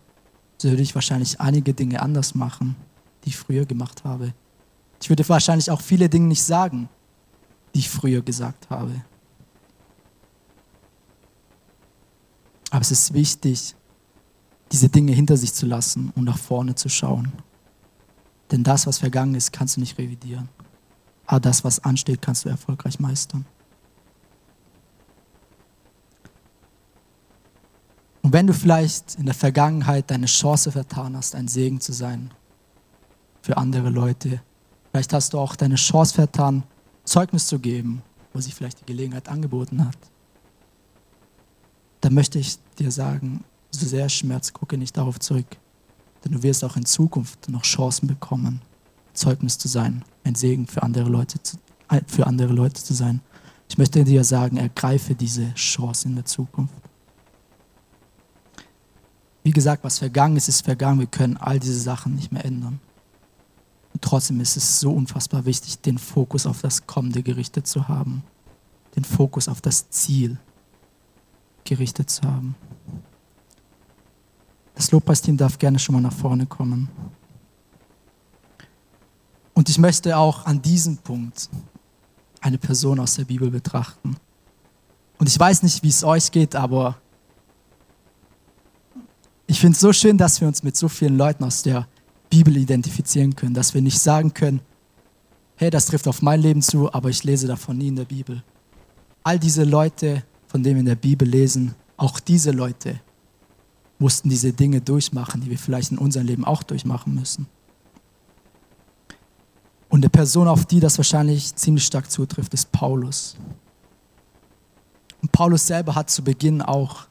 würde 0.64 0.82
ich 0.82 0.96
wahrscheinlich 0.96 1.39
einige 1.39 1.74
Dinge 1.74 2.02
anders 2.02 2.34
machen, 2.34 2.76
die 3.24 3.30
ich 3.30 3.38
früher 3.38 3.66
gemacht 3.66 4.04
habe. 4.04 4.34
Ich 5.02 5.10
würde 5.10 5.28
wahrscheinlich 5.28 5.70
auch 5.70 5.82
viele 5.82 6.10
Dinge 6.10 6.28
nicht 6.28 6.43
sagen, 6.43 6.89
die 7.74 7.80
ich 7.80 7.89
früher 7.89 8.22
gesagt 8.22 8.70
habe. 8.70 9.04
Aber 12.72 12.82
es 12.82 12.90
ist 12.90 13.14
wichtig, 13.14 13.76
diese 14.72 14.90
Dinge 14.90 15.12
hinter 15.12 15.38
sich 15.38 15.54
zu 15.54 15.66
lassen 15.68 16.12
und 16.16 16.24
nach 16.24 16.38
vorne 16.38 16.74
zu 16.74 16.90
schauen. 16.90 17.32
Denn 18.50 18.64
das, 18.64 18.88
was 18.88 18.98
vergangen 18.98 19.36
ist, 19.36 19.52
kannst 19.52 19.76
du 19.76 19.82
nicht 19.82 19.98
revidieren. 19.98 20.50
Aber 21.28 21.42
das, 21.42 21.64
was 21.64 21.80
ansteht, 21.84 22.22
kannst 22.22 22.46
du 22.46 22.50
erfolgreich 22.50 23.00
meistern. 23.00 23.46
Und 28.22 28.34
wenn 28.34 28.48
du 28.48 28.54
vielleicht 28.54 29.16
in 29.16 29.26
der 29.26 29.34
Vergangenheit 29.34 30.10
deine 30.10 30.28
Chance 30.28 30.72
vertan 30.72 31.18
hast, 31.18 31.36
ein 31.36 31.48
Segen 31.48 31.82
zu 31.82 31.92
sein 31.92 32.32
für 33.42 33.58
andere 33.58 33.90
Leute, 33.90 34.42
vielleicht 34.92 35.12
hast 35.12 35.34
du 35.34 35.40
auch 35.40 35.56
deine 35.56 35.76
Chance 35.76 36.14
vertan, 36.14 36.64
Zeugnis 37.04 37.48
zu 37.48 37.60
geben, 37.60 38.04
wo 38.32 38.40
sich 38.40 38.56
vielleicht 38.56 38.80
die 38.82 38.86
Gelegenheit 38.86 39.28
angeboten 39.28 39.86
hat, 39.86 39.98
dann 42.02 42.14
möchte 42.14 42.39
ich 42.39 42.58
dir 42.80 42.91
sagen, 42.91 43.43
so 43.70 43.86
sehr 43.86 44.10
Schmerz, 44.10 44.52
gucke 44.54 44.78
nicht 44.78 44.97
darauf 44.97 45.20
zurück, 45.20 45.58
denn 46.24 46.34
du 46.34 46.43
wirst 46.43 46.64
auch 46.64 46.76
in 46.76 46.86
Zukunft 46.86 47.49
noch 47.49 47.62
Chancen 47.64 48.08
bekommen, 48.08 48.62
Zeugnis 49.14 49.58
zu 49.58 49.68
sein, 49.68 50.04
ein 50.24 50.36
Segen 50.36 50.68
für 50.68 50.84
andere 50.84 51.10
Leute 51.10 51.41
zu, 51.41 51.58
äh, 51.89 52.02
für 52.06 52.28
andere 52.28 52.54
Leute 52.54 52.84
zu 52.84 52.93
sein. 52.93 53.22
Ich 53.70 53.78
möchte 53.78 54.04
dir 54.04 54.24
sagen, 54.24 54.58
ergreife 54.58 55.16
diese 55.16 55.54
Chance 55.54 56.08
in 56.08 56.16
der 56.16 56.26
Zukunft. 56.26 56.74
Wie 59.43 59.52
gesagt, 59.52 59.84
was 59.84 59.99
vergangen 59.99 60.38
ist, 60.38 60.49
ist 60.49 60.66
vergangen. 60.66 60.99
Wir 60.99 61.08
können 61.08 61.38
all 61.38 61.60
diese 61.60 61.80
Sachen 61.80 62.16
nicht 62.16 62.32
mehr 62.32 62.45
ändern. 62.45 62.80
Und 63.93 64.02
trotzdem 64.02 64.39
ist 64.39 64.58
es 64.58 64.80
so 64.80 64.91
unfassbar 64.91 65.45
wichtig, 65.45 65.80
den 65.80 65.97
Fokus 65.97 66.45
auf 66.45 66.62
das 66.62 66.86
Kommende 66.86 67.24
gerichtet 67.24 67.66
zu 67.66 67.88
haben. 67.88 68.24
Den 68.95 69.04
Fokus 69.04 69.47
auf 69.47 69.62
das 69.62 69.89
Ziel 69.89 70.38
gerichtet 71.72 72.10
zu 72.10 72.24
haben. 72.24 72.54
Das 74.76 74.92
Lobpreisteam 74.92 75.38
darf 75.38 75.58
gerne 75.58 75.80
schon 75.80 75.96
mal 75.96 76.02
nach 76.02 76.12
vorne 76.12 76.46
kommen. 76.46 76.90
Und 79.54 79.70
ich 79.70 79.78
möchte 79.78 80.18
auch 80.18 80.46
an 80.46 80.62
diesem 80.62 80.98
Punkt 80.98 81.50
eine 82.42 82.58
Person 82.58 83.00
aus 83.00 83.14
der 83.14 83.24
Bibel 83.24 83.50
betrachten. 83.50 84.18
Und 85.18 85.30
ich 85.30 85.40
weiß 85.40 85.64
nicht, 85.64 85.82
wie 85.82 85.88
es 85.88 86.04
euch 86.04 86.30
geht, 86.32 86.58
aber 86.58 86.98
ich 89.48 89.58
finde 89.58 89.76
es 89.76 89.80
so 89.80 89.94
schön, 89.94 90.18
dass 90.18 90.42
wir 90.42 90.50
uns 90.50 90.64
mit 90.64 90.76
so 90.76 90.90
vielen 90.90 91.16
Leuten 91.16 91.46
aus 91.46 91.64
der 91.64 91.88
Bibel 92.30 92.58
identifizieren 92.58 93.34
können, 93.34 93.54
dass 93.54 93.74
wir 93.74 93.82
nicht 93.82 94.00
sagen 94.00 94.34
können, 94.34 94.60
hey, 95.56 95.70
das 95.70 95.86
trifft 95.86 96.10
auf 96.10 96.22
mein 96.22 96.42
Leben 96.42 96.62
zu, 96.62 96.92
aber 96.92 97.08
ich 97.08 97.24
lese 97.24 97.48
davon 97.48 97.78
nie 97.78 97.88
in 97.88 97.96
der 97.96 98.06
Bibel. 98.06 98.44
All 99.24 99.40
diese 99.40 99.64
Leute, 99.64 100.24
von 100.52 100.64
denen 100.64 100.76
wir 100.76 100.80
in 100.82 100.86
der 100.86 100.95
Bibel 100.95 101.26
lesen, 101.26 101.76
auch 101.95 102.20
diese 102.20 102.52
Leute 102.52 102.99
mussten 103.99 104.28
diese 104.28 104.52
Dinge 104.52 104.82
durchmachen, 104.82 105.39
die 105.39 105.49
wir 105.49 105.58
vielleicht 105.58 105.91
in 105.91 105.97
unserem 105.97 106.28
Leben 106.28 106.43
auch 106.43 106.62
durchmachen 106.62 107.16
müssen. 107.16 107.47
Und 109.88 109.99
eine 109.99 110.10
Person, 110.10 110.49
auf 110.49 110.66
die 110.66 110.82
das 110.82 110.97
wahrscheinlich 110.97 111.56
ziemlich 111.56 111.86
stark 111.86 112.12
zutrifft, 112.12 112.54
ist 112.54 112.70
Paulus. 112.74 113.38
Und 115.22 115.32
Paulus 115.32 115.68
selber 115.68 115.95
hat 115.95 116.10
zu 116.10 116.22
Beginn 116.22 116.62
auch 116.62 117.08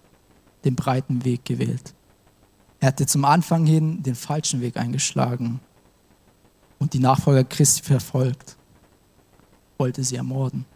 den 0.67 0.77
breiten 0.77 1.25
Weg 1.25 1.47
gewählt. 1.47 1.95
Er 2.79 2.89
hatte 2.89 3.07
zum 3.07 3.25
Anfang 3.25 3.65
hin 3.65 4.03
den 4.03 4.15
falschen 4.15 4.61
Weg 4.61 4.77
eingeschlagen 4.77 5.61
und 6.79 6.93
die 6.93 6.99
Nachfolger 6.99 7.45
Christi 7.45 7.83
verfolgt, 7.83 8.57
wollte 9.79 10.05
sie 10.05 10.17
ermorden. 10.17 10.67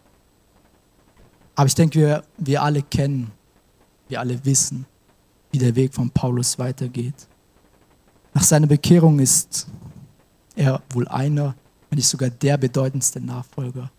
Aber 1.55 1.67
ich 1.67 1.75
denke, 1.75 1.99
wir, 1.99 2.23
wir 2.37 2.61
alle 2.61 2.81
kennen, 2.83 3.31
wir 4.07 4.19
alle 4.19 4.43
wissen, 4.45 4.85
wie 5.51 5.57
der 5.57 5.75
Weg 5.75 5.93
von 5.93 6.09
Paulus 6.09 6.59
weitergeht. 6.59 7.27
Nach 8.33 8.43
seiner 8.43 8.67
Bekehrung 8.67 9.19
ist 9.19 9.67
er 10.55 10.81
wohl 10.91 11.07
einer, 11.07 11.55
wenn 11.89 11.97
nicht 11.97 12.07
sogar 12.07 12.29
der 12.29 12.57
bedeutendste 12.57 13.21
Nachfolger 13.21 13.89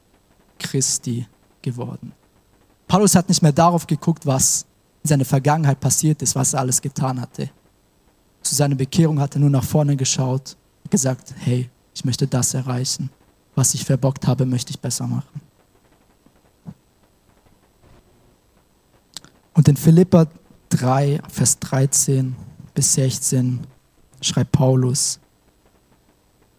Christi 0.58 1.26
geworden. 1.62 2.12
Paulus 2.86 3.14
hat 3.14 3.28
nicht 3.28 3.42
mehr 3.42 3.52
darauf 3.52 3.86
geguckt, 3.86 4.26
was 4.26 4.66
in 5.02 5.08
seiner 5.08 5.24
Vergangenheit 5.24 5.80
passiert 5.80 6.22
ist, 6.22 6.34
was 6.34 6.52
er 6.52 6.60
alles 6.60 6.80
getan 6.80 7.20
hatte 7.20 7.50
zu 8.46 8.54
seiner 8.54 8.74
Bekehrung 8.74 9.20
hat 9.20 9.34
er 9.34 9.40
nur 9.40 9.50
nach 9.50 9.64
vorne 9.64 9.96
geschaut 9.96 10.56
und 10.84 10.90
gesagt, 10.90 11.34
hey, 11.38 11.68
ich 11.94 12.04
möchte 12.04 12.26
das 12.26 12.54
erreichen. 12.54 13.10
Was 13.54 13.74
ich 13.74 13.84
verbockt 13.84 14.26
habe, 14.26 14.46
möchte 14.46 14.70
ich 14.70 14.78
besser 14.78 15.06
machen. 15.06 15.40
Und 19.56 19.68
in 19.68 19.76
Philippa 19.76 20.26
3, 20.68 21.20
Vers 21.30 21.58
13 21.60 22.36
bis 22.74 22.92
16 22.92 23.60
schreibt 24.20 24.52
Paulus, 24.52 25.18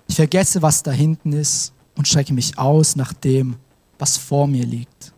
ich 0.08 0.16
vergesse, 0.16 0.64
was 0.64 0.82
da 0.82 0.91
hinten 0.91 1.32
ist 1.32 1.74
und 1.95 2.08
strecke 2.08 2.34
mich 2.34 2.58
aus 2.58 2.95
nach 2.95 3.14
dem, 3.14 3.58
was 4.00 4.18
vor 4.18 4.48
mir 4.48 4.66
liegt. 4.66 5.14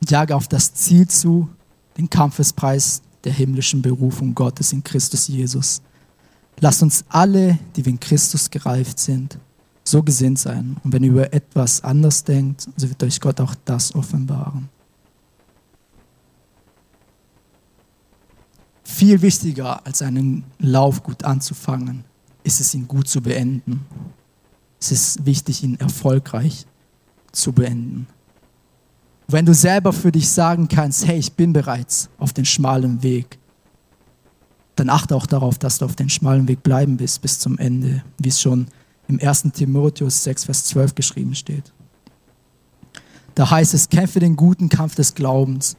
Und 0.00 0.10
jage 0.10 0.34
auf 0.34 0.48
das 0.48 0.72
Ziel 0.72 1.08
zu, 1.08 1.50
den 1.98 2.08
Kampfespreis 2.08 3.02
der 3.24 3.32
himmlischen 3.34 3.82
Berufung 3.82 4.34
Gottes 4.34 4.72
in 4.72 4.82
Christus 4.82 5.28
Jesus. 5.28 5.82
Lasst 6.60 6.82
uns 6.82 7.04
alle, 7.10 7.58
die 7.76 7.84
wir 7.84 7.92
in 7.92 8.00
Christus 8.00 8.48
gereift 8.48 8.98
sind, 8.98 9.38
so 9.84 10.02
gesinnt 10.02 10.38
sein. 10.38 10.78
Und 10.84 10.94
wenn 10.94 11.04
ihr 11.04 11.10
über 11.10 11.34
etwas 11.34 11.84
anders 11.84 12.24
denkt, 12.24 12.66
so 12.76 12.88
wird 12.88 13.02
euch 13.02 13.20
Gott 13.20 13.42
auch 13.42 13.54
das 13.66 13.94
offenbaren. 13.94 14.70
Viel 18.90 19.22
wichtiger 19.22 19.86
als 19.86 20.02
einen 20.02 20.44
Lauf 20.58 21.02
gut 21.04 21.22
anzufangen, 21.24 22.04
ist 22.42 22.60
es, 22.60 22.74
ihn 22.74 22.88
gut 22.88 23.08
zu 23.08 23.22
beenden. 23.22 23.86
Es 24.80 24.90
ist 24.90 25.24
wichtig, 25.24 25.62
ihn 25.62 25.78
erfolgreich 25.78 26.66
zu 27.30 27.52
beenden. 27.52 28.08
Wenn 29.28 29.46
du 29.46 29.54
selber 29.54 29.92
für 29.92 30.10
dich 30.10 30.28
sagen 30.28 30.66
kannst, 30.66 31.06
hey, 31.06 31.18
ich 31.18 31.32
bin 31.32 31.52
bereits 31.52 32.10
auf 32.18 32.32
den 32.32 32.44
schmalen 32.44 33.02
Weg, 33.02 33.38
dann 34.74 34.90
achte 34.90 35.14
auch 35.14 35.26
darauf, 35.26 35.56
dass 35.56 35.78
du 35.78 35.84
auf 35.84 35.94
den 35.94 36.10
schmalen 36.10 36.48
Weg 36.48 36.64
bleiben 36.64 36.96
bist 36.96 37.22
bis 37.22 37.38
zum 37.38 37.58
Ende, 37.58 38.02
wie 38.18 38.28
es 38.28 38.40
schon 38.40 38.66
im 39.06 39.20
1. 39.20 39.44
Timotheus 39.54 40.24
6, 40.24 40.44
Vers 40.44 40.64
12 40.64 40.96
geschrieben 40.96 41.34
steht. 41.36 41.72
Da 43.36 43.50
heißt 43.50 43.72
es, 43.72 43.88
kämpfe 43.88 44.18
den 44.18 44.34
guten 44.36 44.68
Kampf 44.68 44.96
des 44.96 45.14
Glaubens, 45.14 45.76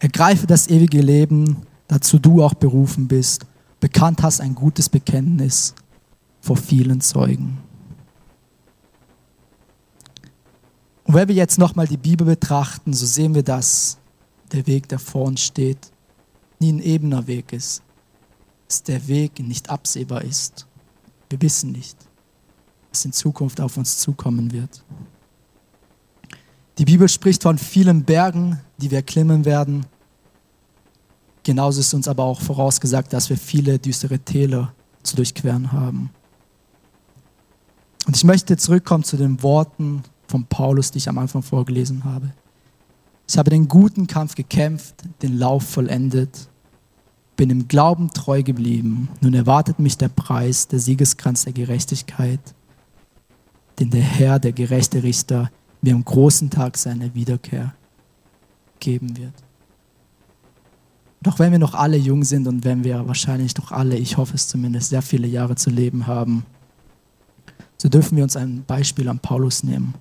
ergreife 0.00 0.46
das 0.48 0.68
ewige 0.68 1.00
Leben, 1.00 1.67
dazu 1.88 2.18
du 2.18 2.42
auch 2.42 2.54
berufen 2.54 3.08
bist, 3.08 3.46
bekannt 3.80 4.22
hast 4.22 4.40
ein 4.40 4.54
gutes 4.54 4.88
Bekenntnis 4.88 5.74
vor 6.40 6.56
vielen 6.56 7.00
Zeugen. 7.00 7.58
Und 11.04 11.14
wenn 11.14 11.28
wir 11.28 11.34
jetzt 11.34 11.58
nochmal 11.58 11.86
die 11.86 11.96
Bibel 11.96 12.26
betrachten, 12.26 12.92
so 12.92 13.06
sehen 13.06 13.34
wir, 13.34 13.42
dass 13.42 13.98
der 14.52 14.66
Weg, 14.66 14.88
der 14.88 14.98
vor 14.98 15.24
uns 15.24 15.40
steht, 15.40 15.90
nie 16.60 16.72
ein 16.72 16.82
ebener 16.82 17.26
Weg 17.26 17.52
ist, 17.52 17.82
dass 18.68 18.82
der 18.82 19.08
Weg 19.08 19.38
nicht 19.40 19.70
absehbar 19.70 20.22
ist. 20.22 20.66
Wir 21.30 21.40
wissen 21.40 21.72
nicht, 21.72 21.96
was 22.90 23.04
in 23.04 23.12
Zukunft 23.12 23.60
auf 23.60 23.78
uns 23.78 23.98
zukommen 23.98 24.52
wird. 24.52 24.84
Die 26.76 26.84
Bibel 26.84 27.08
spricht 27.08 27.42
von 27.42 27.58
vielen 27.58 28.04
Bergen, 28.04 28.60
die 28.76 28.90
wir 28.90 29.02
klimmen 29.02 29.44
werden. 29.44 29.86
Genauso 31.48 31.80
ist 31.80 31.94
uns 31.94 32.06
aber 32.06 32.24
auch 32.24 32.42
vorausgesagt, 32.42 33.10
dass 33.14 33.30
wir 33.30 33.38
viele 33.38 33.78
düstere 33.78 34.18
Täler 34.18 34.74
zu 35.02 35.16
durchqueren 35.16 35.72
haben. 35.72 36.10
Und 38.06 38.14
ich 38.14 38.22
möchte 38.22 38.58
zurückkommen 38.58 39.02
zu 39.02 39.16
den 39.16 39.42
Worten 39.42 40.02
von 40.26 40.44
Paulus, 40.44 40.90
die 40.90 40.98
ich 40.98 41.08
am 41.08 41.16
Anfang 41.16 41.40
vorgelesen 41.40 42.04
habe. 42.04 42.34
Ich 43.26 43.38
habe 43.38 43.48
den 43.48 43.66
guten 43.66 44.06
Kampf 44.06 44.34
gekämpft, 44.34 44.96
den 45.22 45.38
Lauf 45.38 45.62
vollendet 45.62 46.50
bin 47.36 47.48
im 47.48 47.66
Glauben 47.66 48.10
treu 48.10 48.42
geblieben. 48.42 49.08
Nun 49.22 49.32
erwartet 49.32 49.78
mich 49.78 49.96
der 49.96 50.10
Preis, 50.10 50.68
der 50.68 50.80
Siegeskranz 50.80 51.44
der 51.44 51.54
Gerechtigkeit, 51.54 52.40
den 53.78 53.88
der 53.88 54.02
Herr, 54.02 54.38
der 54.38 54.52
gerechte 54.52 55.02
Richter, 55.02 55.50
mir 55.80 55.94
am 55.94 56.04
großen 56.04 56.50
Tag 56.50 56.76
seiner 56.76 57.14
Wiederkehr 57.14 57.74
geben 58.80 59.16
wird. 59.16 59.47
Doch 61.20 61.38
wenn 61.38 61.50
wir 61.50 61.58
noch 61.58 61.74
alle 61.74 61.96
jung 61.96 62.22
sind 62.22 62.46
und 62.46 62.64
wenn 62.64 62.84
wir 62.84 63.06
wahrscheinlich 63.08 63.56
noch 63.56 63.72
alle, 63.72 63.96
ich 63.96 64.16
hoffe 64.16 64.34
es 64.34 64.48
zumindest, 64.48 64.90
sehr 64.90 65.02
viele 65.02 65.26
Jahre 65.26 65.56
zu 65.56 65.70
leben 65.70 66.06
haben, 66.06 66.46
so 67.76 67.88
dürfen 67.88 68.16
wir 68.16 68.24
uns 68.24 68.36
ein 68.36 68.64
Beispiel 68.64 69.08
an 69.08 69.18
Paulus 69.18 69.62
nehmen. 69.62 69.94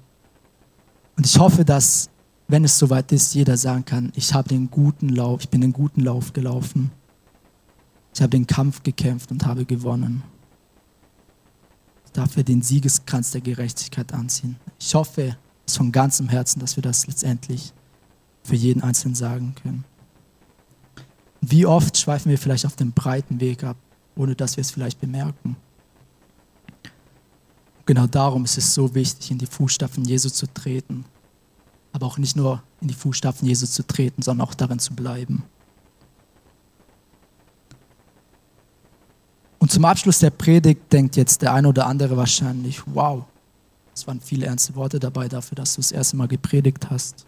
Und 1.16 1.26
ich 1.26 1.38
hoffe, 1.40 1.66
dass, 1.66 2.10
wenn 2.48 2.64
es 2.64 2.78
soweit 2.78 3.12
ist, 3.12 3.34
jeder 3.34 3.58
sagen 3.58 3.86
kann, 3.86 4.12
ich 4.16 4.34
habe 4.34 4.50
den 4.50 4.70
guten 4.70 5.10
Lauf, 5.10 5.42
ich 5.42 5.50
bin 5.50 5.62
den 5.62 5.74
guten 5.74 6.02
Lauf 6.02 6.34
gelaufen. 6.34 6.92
Ich 8.14 8.22
habe 8.22 8.32
den 8.32 8.48
Kampf 8.48 8.84
gekämpft 8.84 9.32
und 9.32 9.46
habe 9.46 9.66
gewonnen. 9.66 10.24
Ich 12.06 12.12
darf 12.14 12.36
mir 12.36 12.44
den 12.44 12.62
Siegeskranz 12.62 13.32
der 13.32 13.42
Gerechtigkeit 13.42 14.14
anziehen. 14.14 14.58
Ich 14.80 14.94
hoffe 14.96 15.38
es 15.68 15.78
von 15.78 15.92
ganzem 15.92 16.30
Herzen, 16.30 16.60
dass 16.60 16.76
wir 16.76 16.82
das 16.82 17.06
letztendlich 17.06 17.74
für 18.44 18.56
jeden 18.56 18.82
Einzelnen 18.82 19.14
sagen 19.14 19.54
können. 19.62 19.84
Wie 21.50 21.66
oft 21.66 21.98
schweifen 21.98 22.30
wir 22.30 22.38
vielleicht 22.38 22.66
auf 22.66 22.76
den 22.76 22.92
breiten 22.92 23.40
Weg 23.40 23.64
ab, 23.64 23.78
ohne 24.18 24.36
dass 24.36 24.58
wir 24.58 24.62
es 24.62 24.72
vielleicht 24.72 25.00
bemerken. 25.00 25.56
Genau 27.86 28.06
darum 28.06 28.44
ist 28.44 28.58
es 28.58 28.74
so 28.74 28.94
wichtig, 28.94 29.32
in 29.32 29.38
die 29.38 29.46
Fußstapfen 29.46 30.04
Jesu 30.04 30.30
zu 30.30 30.46
treten. 30.54 31.06
Aber 31.94 32.06
auch 32.06 32.18
nicht 32.18 32.36
nur 32.36 32.62
in 32.82 32.90
die 32.90 32.94
Fußstapfen 32.94 33.48
Jesu 33.48 33.66
zu 33.66 33.88
treten, 33.88 34.22
sondern 34.22 34.46
auch 34.46 34.56
darin 34.56 34.80
zu 34.80 34.94
bleiben. 34.94 35.44
Und 39.60 39.72
zum 39.72 39.86
Abschluss 39.86 40.20
der 40.20 40.32
Predigt 40.32 40.92
denkt 40.92 41.16
jetzt 41.16 41.42
der 41.42 41.54
eine 41.54 41.70
oder 41.70 41.88
andere 41.88 42.18
wahrscheinlich, 42.18 42.82
wow, 42.88 43.24
es 43.96 44.06
waren 44.06 44.20
viele 44.20 44.48
ernste 44.48 44.76
Worte 44.76 45.00
dabei 45.00 45.30
dafür, 45.30 45.56
dass 45.56 45.76
du 45.76 45.82
das 45.82 45.94
erste 45.94 46.18
Mal 46.18 46.28
gepredigt 46.28 46.90
hast. 46.90 47.26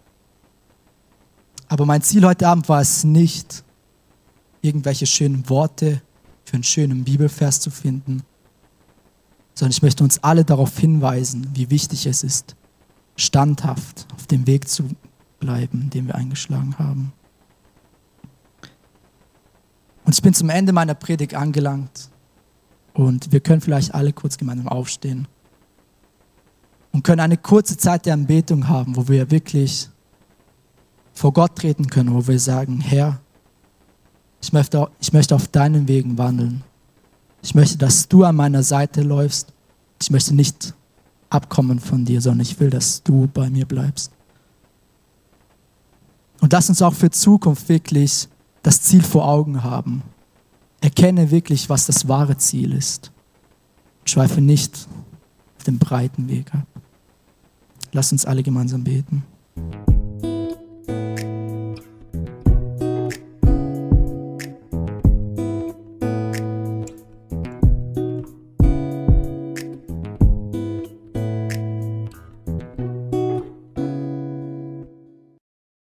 Aber 1.70 1.86
mein 1.86 2.01
Ziel 2.01 2.26
heute 2.26 2.49
Abend 2.49 2.67
war 2.67 2.82
es 2.82 3.05
nicht, 3.05 3.63
irgendwelche 4.62 5.05
schönen 5.05 5.49
Worte 5.49 6.01
für 6.45 6.55
einen 6.55 6.64
schönen 6.64 7.03
Bibelvers 7.03 7.60
zu 7.60 7.70
finden, 7.70 8.24
sondern 9.53 9.72
ich 9.72 9.82
möchte 9.82 10.03
uns 10.03 10.24
alle 10.24 10.45
darauf 10.45 10.78
hinweisen, 10.78 11.49
wie 11.53 11.70
wichtig 11.70 12.05
es 12.05 12.24
ist, 12.24 12.55
standhaft 13.16 14.07
auf 14.16 14.28
dem 14.28 14.47
Weg 14.47 14.68
zu 14.68 14.89
bleiben, 15.39 15.89
den 15.89 16.07
wir 16.07 16.16
eingeschlagen 16.16 16.78
haben. 16.80 17.14
Und 20.05 20.16
ich 20.16 20.22
bin 20.22 20.34
zum 20.34 20.49
Ende 20.49 20.74
meiner 20.74 20.95
Predigt 20.95 21.36
angelangt 21.36 22.10
und 22.93 23.32
wir 23.32 23.41
können 23.41 23.62
vielleicht 23.62 23.93
alle 23.93 24.12
kurz 24.12 24.38
gemeinsam 24.38 24.68
aufstehen 24.68 25.28
und 26.91 27.03
können 27.03 27.20
eine 27.20 27.38
kurze 27.38 27.78
Zeit 27.78 28.05
der 28.05 28.16
Anbetung 28.16 28.68
haben, 28.68 28.95
wo 28.95 29.07
wir 29.07 29.30
wirklich 29.30 29.89
vor 31.14 31.34
Gott 31.34 31.55
treten 31.57 31.88
können, 31.88 32.14
wo 32.14 32.26
wir 32.28 32.39
sagen, 32.39 32.80
Herr, 32.80 33.22
ich 34.42 34.54
möchte, 34.54 34.90
ich 35.00 35.14
möchte 35.14 35.36
auf 35.36 35.48
deinen 35.48 35.88
Wegen 35.88 36.18
wandeln. 36.18 36.64
Ich 37.42 37.56
möchte, 37.56 37.78
dass 37.78 38.08
du 38.08 38.24
an 38.24 38.36
meiner 38.36 38.64
Seite 38.64 39.02
läufst. 39.02 39.54
Ich 40.02 40.12
möchte 40.12 40.36
nicht 40.36 40.74
abkommen 41.30 41.80
von 41.80 42.06
dir, 42.06 42.22
sondern 42.22 42.42
ich 42.42 42.60
will, 42.60 42.70
dass 42.70 43.04
du 43.04 43.28
bei 43.34 43.50
mir 43.50 43.66
bleibst. 43.66 44.12
Und 46.42 46.54
lass 46.54 46.70
uns 46.70 46.82
auch 46.82 46.94
für 46.94 47.12
Zukunft 47.12 47.68
wirklich 47.70 48.28
das 48.64 48.82
Ziel 48.82 49.04
vor 49.04 49.28
Augen 49.28 49.64
haben. 49.64 50.02
Erkenne 50.82 51.32
wirklich, 51.32 51.70
was 51.70 51.86
das 51.86 52.08
wahre 52.08 52.38
Ziel 52.38 52.74
ist. 52.74 53.12
Schweife 54.06 54.42
nicht 54.42 54.88
auf 55.58 55.64
den 55.66 55.78
breiten 55.78 56.30
Weg 56.30 56.54
ab. 56.54 56.66
Lass 57.92 58.12
uns 58.12 58.26
alle 58.26 58.44
gemeinsam 58.44 58.84
beten. 58.84 59.24